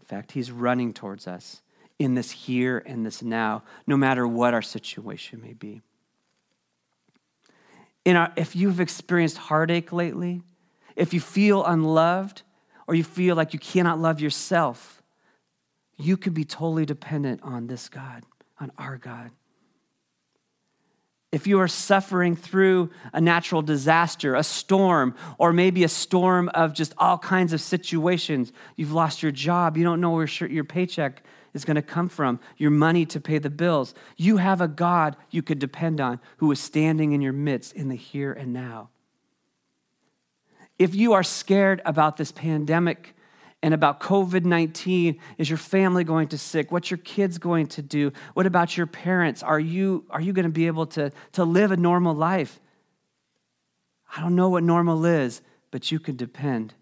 In 0.00 0.06
fact, 0.06 0.32
he's 0.32 0.50
running 0.50 0.92
towards 0.92 1.26
us 1.28 1.62
in 1.98 2.14
this 2.14 2.30
here 2.30 2.82
and 2.84 3.06
this 3.06 3.22
now, 3.22 3.62
no 3.86 3.96
matter 3.96 4.26
what 4.26 4.52
our 4.52 4.62
situation 4.62 5.40
may 5.40 5.52
be 5.52 5.82
in 8.04 8.16
our, 8.16 8.32
if 8.36 8.54
you've 8.54 8.80
experienced 8.80 9.38
heartache 9.38 9.92
lately, 9.92 10.42
if 10.96 11.14
you 11.14 11.20
feel 11.20 11.64
unloved, 11.64 12.42
or 12.86 12.94
you 12.94 13.04
feel 13.04 13.34
like 13.34 13.52
you 13.52 13.58
cannot 13.58 13.98
love 13.98 14.20
yourself, 14.20 15.02
you 15.96 16.16
could 16.16 16.34
be 16.34 16.44
totally 16.44 16.84
dependent 16.84 17.40
on 17.42 17.66
this 17.66 17.88
God, 17.88 18.24
on 18.60 18.70
our 18.78 18.98
God. 18.98 19.30
If 21.32 21.46
you 21.46 21.58
are 21.60 21.68
suffering 21.68 22.36
through 22.36 22.90
a 23.12 23.20
natural 23.20 23.62
disaster, 23.62 24.36
a 24.36 24.44
storm, 24.44 25.16
or 25.38 25.52
maybe 25.52 25.82
a 25.82 25.88
storm 25.88 26.48
of 26.50 26.74
just 26.74 26.94
all 26.98 27.18
kinds 27.18 27.52
of 27.52 27.60
situations, 27.60 28.52
you've 28.76 28.92
lost 28.92 29.22
your 29.22 29.32
job, 29.32 29.76
you 29.76 29.82
don't 29.82 30.00
know 30.00 30.10
where 30.10 30.28
your 30.46 30.64
paycheck 30.64 31.24
is 31.54 31.64
going 31.64 31.76
to 31.76 31.82
come 31.82 32.08
from, 32.08 32.40
your 32.58 32.72
money 32.72 33.06
to 33.06 33.20
pay 33.20 33.38
the 33.38 33.48
bills. 33.48 33.94
You 34.16 34.38
have 34.38 34.60
a 34.60 34.68
God 34.68 35.16
you 35.30 35.40
could 35.40 35.60
depend 35.60 36.00
on 36.00 36.20
who 36.38 36.50
is 36.50 36.60
standing 36.60 37.12
in 37.12 37.20
your 37.20 37.32
midst 37.32 37.72
in 37.72 37.88
the 37.88 37.96
here 37.96 38.32
and 38.32 38.52
now. 38.52 38.90
If 40.78 40.94
you 40.94 41.12
are 41.12 41.22
scared 41.22 41.80
about 41.84 42.16
this 42.16 42.32
pandemic 42.32 43.14
and 43.62 43.72
about 43.72 44.00
COVID 44.00 44.44
19, 44.44 45.18
is 45.38 45.48
your 45.48 45.56
family 45.56 46.02
going 46.02 46.28
to 46.28 46.38
sick? 46.38 46.72
What's 46.72 46.90
your 46.90 46.98
kids 46.98 47.38
going 47.38 47.68
to 47.68 47.82
do? 47.82 48.12
What 48.34 48.46
about 48.46 48.76
your 48.76 48.86
parents? 48.86 49.42
Are 49.42 49.60
you, 49.60 50.04
are 50.10 50.20
you 50.20 50.32
going 50.32 50.44
to 50.44 50.50
be 50.50 50.66
able 50.66 50.86
to, 50.88 51.12
to 51.32 51.44
live 51.44 51.70
a 51.70 51.76
normal 51.76 52.14
life? 52.14 52.60
I 54.16 54.20
don't 54.20 54.34
know 54.34 54.48
what 54.48 54.64
normal 54.64 55.04
is, 55.04 55.40
but 55.70 55.92
you 55.92 56.00
can 56.00 56.16
depend 56.16 56.74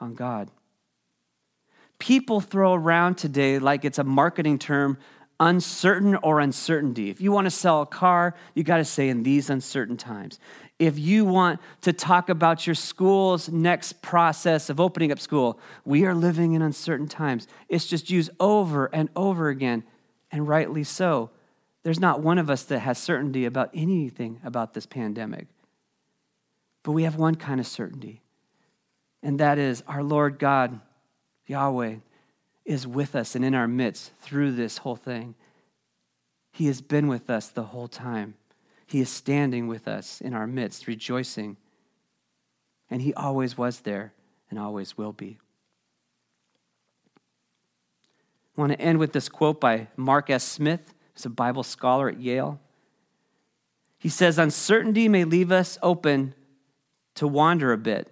on 0.00 0.14
God 0.14 0.50
people 1.98 2.40
throw 2.40 2.74
around 2.74 3.16
today 3.16 3.58
like 3.58 3.84
it's 3.84 3.98
a 3.98 4.04
marketing 4.04 4.58
term 4.58 4.98
uncertain 5.38 6.16
or 6.16 6.40
uncertainty. 6.40 7.10
If 7.10 7.20
you 7.20 7.30
want 7.30 7.46
to 7.46 7.50
sell 7.50 7.82
a 7.82 7.86
car, 7.86 8.34
you 8.54 8.62
got 8.62 8.78
to 8.78 8.84
say 8.84 9.08
in 9.08 9.22
these 9.22 9.50
uncertain 9.50 9.96
times. 9.96 10.38
If 10.78 10.98
you 10.98 11.24
want 11.24 11.60
to 11.82 11.92
talk 11.92 12.28
about 12.28 12.66
your 12.66 12.74
school's 12.74 13.48
next 13.48 14.02
process 14.02 14.68
of 14.68 14.80
opening 14.80 15.10
up 15.10 15.18
school, 15.18 15.58
we 15.84 16.04
are 16.04 16.14
living 16.14 16.52
in 16.52 16.62
uncertain 16.62 17.08
times. 17.08 17.46
It's 17.68 17.86
just 17.86 18.10
used 18.10 18.30
over 18.40 18.86
and 18.86 19.08
over 19.16 19.48
again, 19.48 19.84
and 20.30 20.46
rightly 20.46 20.84
so. 20.84 21.30
There's 21.82 22.00
not 22.00 22.20
one 22.20 22.38
of 22.38 22.50
us 22.50 22.64
that 22.64 22.80
has 22.80 22.98
certainty 22.98 23.44
about 23.44 23.70
anything 23.72 24.40
about 24.44 24.74
this 24.74 24.86
pandemic. 24.86 25.46
But 26.82 26.92
we 26.92 27.04
have 27.04 27.16
one 27.16 27.36
kind 27.36 27.58
of 27.58 27.66
certainty, 27.66 28.22
and 29.22 29.40
that 29.40 29.58
is 29.58 29.82
our 29.86 30.02
Lord 30.02 30.38
God 30.38 30.80
Yahweh 31.46 31.96
is 32.64 32.86
with 32.86 33.14
us 33.14 33.34
and 33.34 33.44
in 33.44 33.54
our 33.54 33.68
midst 33.68 34.12
through 34.20 34.52
this 34.52 34.78
whole 34.78 34.96
thing. 34.96 35.34
He 36.52 36.66
has 36.66 36.80
been 36.80 37.06
with 37.06 37.30
us 37.30 37.48
the 37.48 37.64
whole 37.64 37.88
time. 37.88 38.34
He 38.86 39.00
is 39.00 39.08
standing 39.08 39.68
with 39.68 39.86
us 39.86 40.20
in 40.20 40.34
our 40.34 40.46
midst, 40.46 40.86
rejoicing. 40.86 41.56
And 42.90 43.02
He 43.02 43.14
always 43.14 43.56
was 43.58 43.80
there 43.80 44.12
and 44.50 44.58
always 44.58 44.96
will 44.96 45.12
be. 45.12 45.38
I 48.56 48.60
want 48.60 48.72
to 48.72 48.80
end 48.80 48.98
with 48.98 49.12
this 49.12 49.28
quote 49.28 49.60
by 49.60 49.88
Mark 49.96 50.30
S. 50.30 50.44
Smith, 50.44 50.94
who's 51.12 51.26
a 51.26 51.30
Bible 51.30 51.62
scholar 51.62 52.08
at 52.08 52.20
Yale. 52.20 52.58
He 53.98 54.08
says, 54.08 54.38
Uncertainty 54.38 55.08
may 55.08 55.24
leave 55.24 55.52
us 55.52 55.78
open 55.82 56.34
to 57.16 57.26
wander 57.26 57.72
a 57.72 57.78
bit, 57.78 58.10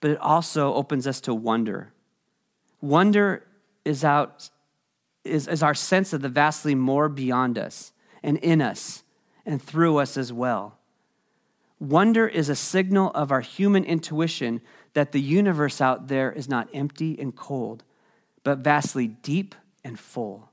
but 0.00 0.10
it 0.10 0.18
also 0.18 0.74
opens 0.74 1.06
us 1.06 1.20
to 1.22 1.34
wonder. 1.34 1.92
Wonder 2.80 3.46
is, 3.84 4.04
out, 4.04 4.50
is, 5.24 5.46
is 5.48 5.62
our 5.62 5.74
sense 5.74 6.12
of 6.12 6.22
the 6.22 6.28
vastly 6.28 6.74
more 6.74 7.08
beyond 7.08 7.58
us 7.58 7.92
and 8.22 8.38
in 8.38 8.62
us 8.62 9.02
and 9.44 9.62
through 9.62 9.98
us 9.98 10.16
as 10.16 10.32
well. 10.32 10.78
Wonder 11.78 12.28
is 12.28 12.48
a 12.48 12.54
signal 12.54 13.10
of 13.14 13.32
our 13.32 13.40
human 13.40 13.84
intuition 13.84 14.60
that 14.92 15.12
the 15.12 15.20
universe 15.20 15.80
out 15.80 16.08
there 16.08 16.30
is 16.30 16.48
not 16.48 16.68
empty 16.74 17.18
and 17.18 17.34
cold, 17.34 17.84
but 18.44 18.58
vastly 18.58 19.06
deep 19.06 19.54
and 19.82 19.98
full. 19.98 20.50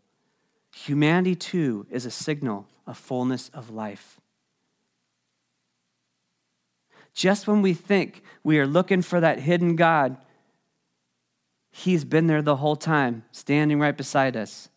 Humanity, 0.74 1.36
too, 1.36 1.86
is 1.90 2.06
a 2.06 2.12
signal 2.12 2.68
of 2.86 2.98
fullness 2.98 3.50
of 3.54 3.70
life. 3.70 4.22
Just 7.14 7.48
when 7.48 7.62
we 7.62 7.74
think 7.74 8.22
we 8.44 8.60
are 8.60 8.68
looking 8.68 9.02
for 9.02 9.20
that 9.20 9.40
hidden 9.40 9.76
God, 9.76 10.18
He's 11.78 12.06
been 12.06 12.26
there 12.26 12.42
the 12.42 12.56
whole 12.56 12.76
time, 12.76 13.24
standing 13.32 13.80
right 13.80 13.96
beside 13.96 14.36
us. 14.36 14.68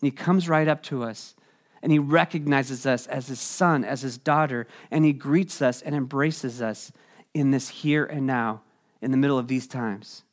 And 0.00 0.08
He 0.08 0.10
comes 0.10 0.48
right 0.48 0.66
up 0.66 0.82
to 0.84 1.04
us 1.04 1.36
and 1.80 1.92
He 1.92 2.00
recognizes 2.00 2.86
us 2.86 3.06
as 3.06 3.28
His 3.28 3.38
son, 3.38 3.84
as 3.84 4.02
His 4.02 4.18
daughter, 4.18 4.66
and 4.90 5.04
He 5.04 5.12
greets 5.12 5.62
us 5.62 5.80
and 5.80 5.94
embraces 5.94 6.60
us 6.60 6.90
in 7.32 7.52
this 7.52 7.68
here 7.68 8.04
and 8.04 8.26
now, 8.26 8.62
in 9.00 9.12
the 9.12 9.16
middle 9.16 9.38
of 9.38 9.46
these 9.46 9.68
times. 9.68 10.24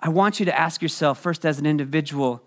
I 0.00 0.08
want 0.08 0.40
you 0.40 0.46
to 0.46 0.58
ask 0.58 0.80
yourself, 0.80 1.20
first 1.20 1.44
as 1.44 1.58
an 1.58 1.66
individual, 1.66 2.42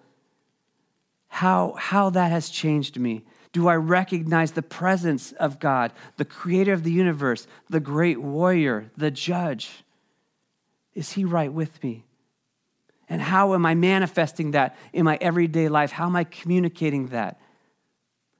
how, 1.27 1.75
how 1.77 2.09
that 2.09 2.31
has 2.31 2.49
changed 2.49 2.99
me. 2.99 3.21
Do 3.51 3.67
I 3.67 3.75
recognize 3.75 4.53
the 4.53 4.63
presence 4.63 5.33
of 5.33 5.59
God, 5.59 5.93
the 6.17 6.25
creator 6.25 6.73
of 6.73 6.83
the 6.83 6.91
universe, 6.91 7.45
the 7.69 7.79
great 7.79 8.19
warrior, 8.19 8.89
the 8.97 9.11
judge? 9.11 9.83
Is 10.93 11.13
He 11.13 11.25
right 11.25 11.51
with 11.51 11.81
me? 11.83 12.05
And 13.09 13.21
how 13.21 13.53
am 13.53 13.65
I 13.65 13.75
manifesting 13.75 14.51
that 14.51 14.75
in 14.91 15.05
my 15.05 15.17
everyday 15.19 15.69
life? 15.69 15.91
How 15.91 16.05
am 16.05 16.15
I 16.15 16.23
communicating 16.23 17.07
that? 17.07 17.39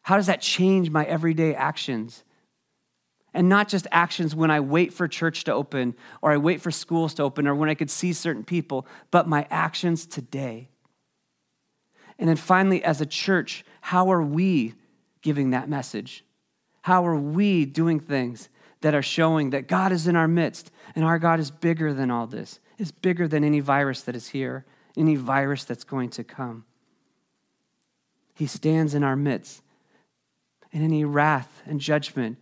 How 0.02 0.16
does 0.18 0.28
that 0.28 0.42
change 0.42 0.89
my 0.89 1.06
everyday 1.06 1.54
actions? 1.54 2.24
And 3.34 3.50
not 3.50 3.68
just 3.68 3.88
actions 3.92 4.36
when 4.36 4.52
I 4.52 4.60
wait 4.60 4.94
for 4.94 5.08
church 5.08 5.44
to 5.46 5.54
open 5.54 5.96
or 6.22 6.32
I 6.32 6.38
wait 6.38 6.62
for 6.62 6.72
schools 6.72 7.13
to 7.16 7.24
open 7.24 7.48
or 7.48 7.56
when 7.56 7.70
I 7.70 7.74
could 7.74 7.89
see 7.89 8.13
certain 8.13 8.44
people, 8.44 8.86
but 9.12 9.28
my 9.28 9.48
actions 9.50 10.06
today. 10.06 10.70
And 12.20 12.30
then 12.30 12.36
finally, 12.36 12.84
as 12.84 13.02
a 13.02 13.06
church, 13.06 13.66
how 13.82 14.12
are 14.12 14.22
we 14.22 14.76
giving 15.22 15.50
that 15.50 15.68
message? 15.68 16.24
How 16.84 17.06
are 17.06 17.16
we 17.16 17.66
doing 17.66 18.00
things 18.00 18.50
that 18.82 18.94
are 18.94 19.02
showing 19.02 19.50
that 19.50 19.68
God 19.68 19.92
is 19.92 20.08
in 20.08 20.16
our 20.16 20.28
midst 20.28 20.70
and 20.95 21.03
our 21.06 21.19
God 21.19 21.39
is 21.39 21.51
bigger 21.51 21.93
than 21.93 22.12
all 22.12 22.27
this, 22.27 22.60
is 22.77 22.91
bigger 22.91 23.27
than 23.27 23.43
any 23.43 23.60
virus 23.60 24.01
that 24.01 24.15
is 24.15 24.29
here, 24.29 24.65
any 24.95 25.15
virus 25.15 25.63
that's 25.63 25.84
going 25.84 26.10
to 26.12 26.23
come? 26.23 26.65
He 28.34 28.47
stands 28.47 28.93
in 28.93 29.03
our 29.03 29.15
midst. 29.15 29.62
And 30.71 30.84
any 30.84 31.06
wrath 31.06 31.62
and 31.67 31.79
judgment 31.79 32.38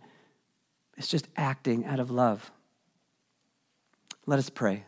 is 0.96 1.06
just 1.06 1.28
acting 1.36 1.84
out 1.84 2.00
of 2.00 2.10
love. 2.10 2.50
Let 4.24 4.38
us 4.38 4.48
pray. 4.48 4.84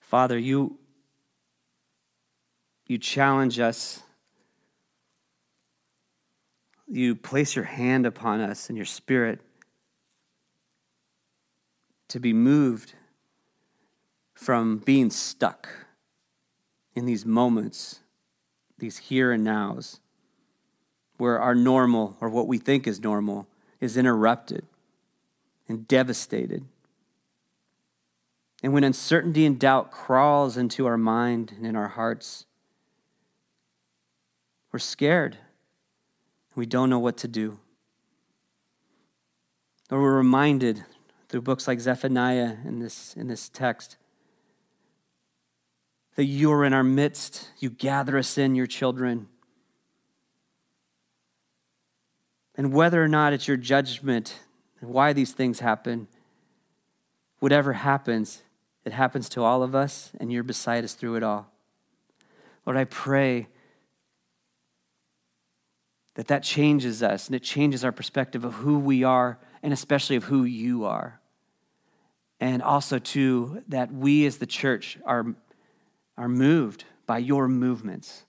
Father, 0.00 0.38
you, 0.38 0.78
you 2.86 2.96
challenge 2.96 3.58
us. 3.58 4.02
You 6.90 7.14
place 7.14 7.54
your 7.54 7.66
hand 7.66 8.06
upon 8.06 8.40
us 8.40 8.68
and 8.68 8.76
your 8.76 8.86
spirit 8.86 9.40
to 12.08 12.18
be 12.18 12.32
moved 12.32 12.94
from 14.34 14.78
being 14.78 15.10
stuck 15.10 15.68
in 16.94 17.04
these 17.04 17.26
moments, 17.26 18.00
these 18.78 18.98
here 18.98 19.32
and 19.32 19.44
nows, 19.44 20.00
where 21.18 21.38
our 21.38 21.54
normal 21.54 22.16
or 22.20 22.28
what 22.28 22.46
we 22.46 22.56
think 22.56 22.86
is 22.86 23.02
normal 23.02 23.46
is 23.80 23.96
interrupted 23.96 24.64
and 25.68 25.86
devastated. 25.86 26.64
And 28.62 28.72
when 28.72 28.84
uncertainty 28.84 29.44
and 29.44 29.58
doubt 29.58 29.90
crawls 29.90 30.56
into 30.56 30.86
our 30.86 30.96
mind 30.96 31.52
and 31.56 31.66
in 31.66 31.76
our 31.76 31.88
hearts, 31.88 32.46
we're 34.72 34.78
scared. 34.78 35.36
We 36.58 36.66
don't 36.66 36.90
know 36.90 36.98
what 36.98 37.16
to 37.18 37.28
do. 37.28 37.60
Or 39.92 40.02
we're 40.02 40.16
reminded 40.16 40.84
through 41.28 41.42
books 41.42 41.68
like 41.68 41.78
Zephaniah 41.78 42.56
in 42.64 42.80
this, 42.80 43.14
in 43.14 43.28
this 43.28 43.48
text 43.48 43.96
that 46.16 46.24
you 46.24 46.50
are 46.50 46.64
in 46.64 46.72
our 46.72 46.82
midst. 46.82 47.52
You 47.60 47.70
gather 47.70 48.18
us 48.18 48.36
in, 48.36 48.56
your 48.56 48.66
children. 48.66 49.28
And 52.56 52.72
whether 52.72 53.00
or 53.04 53.08
not 53.08 53.32
it's 53.32 53.46
your 53.46 53.56
judgment 53.56 54.40
and 54.80 54.90
why 54.90 55.12
these 55.12 55.30
things 55.30 55.60
happen, 55.60 56.08
whatever 57.38 57.74
happens, 57.74 58.42
it 58.84 58.92
happens 58.92 59.28
to 59.28 59.44
all 59.44 59.62
of 59.62 59.76
us, 59.76 60.10
and 60.18 60.32
you're 60.32 60.42
beside 60.42 60.82
us 60.82 60.94
through 60.94 61.14
it 61.14 61.22
all. 61.22 61.52
Lord, 62.66 62.76
I 62.76 62.82
pray 62.82 63.46
that 66.18 66.26
that 66.26 66.42
changes 66.42 67.00
us 67.00 67.28
and 67.28 67.36
it 67.36 67.44
changes 67.44 67.84
our 67.84 67.92
perspective 67.92 68.44
of 68.44 68.54
who 68.54 68.76
we 68.76 69.04
are 69.04 69.38
and 69.62 69.72
especially 69.72 70.16
of 70.16 70.24
who 70.24 70.42
you 70.42 70.84
are. 70.84 71.20
And 72.40 72.60
also, 72.60 72.98
too, 72.98 73.62
that 73.68 73.92
we 73.92 74.26
as 74.26 74.38
the 74.38 74.46
church 74.46 74.98
are, 75.04 75.36
are 76.16 76.28
moved 76.28 76.82
by 77.06 77.18
your 77.18 77.46
movements. 77.46 78.24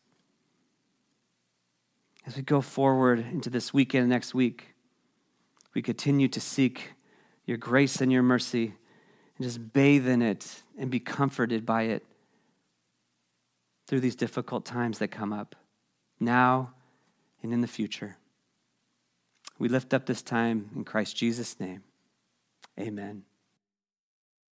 As 2.27 2.35
we 2.35 2.43
go 2.43 2.61
forward 2.61 3.25
into 3.31 3.49
this 3.49 3.73
weekend 3.73 4.07
next 4.07 4.35
week, 4.35 4.75
we 5.73 5.81
continue 5.81 6.27
to 6.27 6.39
seek 6.39 6.93
your 7.47 7.57
grace 7.57 8.01
and 8.01 8.11
your 8.11 8.21
mercy 8.21 8.75
and 9.35 9.47
just 9.47 9.73
bathe 9.73 10.07
in 10.07 10.21
it 10.21 10.61
and 10.77 10.91
be 10.91 10.99
comforted 10.99 11.65
by 11.65 11.83
it 11.83 12.05
through 13.87 14.01
these 14.01 14.15
difficult 14.15 14.63
times 14.63 14.99
that 14.99 15.07
come 15.07 15.33
up 15.33 15.55
now 16.19 16.71
and 17.41 17.53
in 17.53 17.61
the 17.61 17.67
future. 17.67 18.17
We 19.57 19.69
lift 19.69 19.93
up 19.93 20.05
this 20.05 20.21
time 20.21 20.69
in 20.75 20.83
Christ 20.83 21.17
Jesus' 21.17 21.59
name. 21.59 21.83
Amen. 22.79 23.23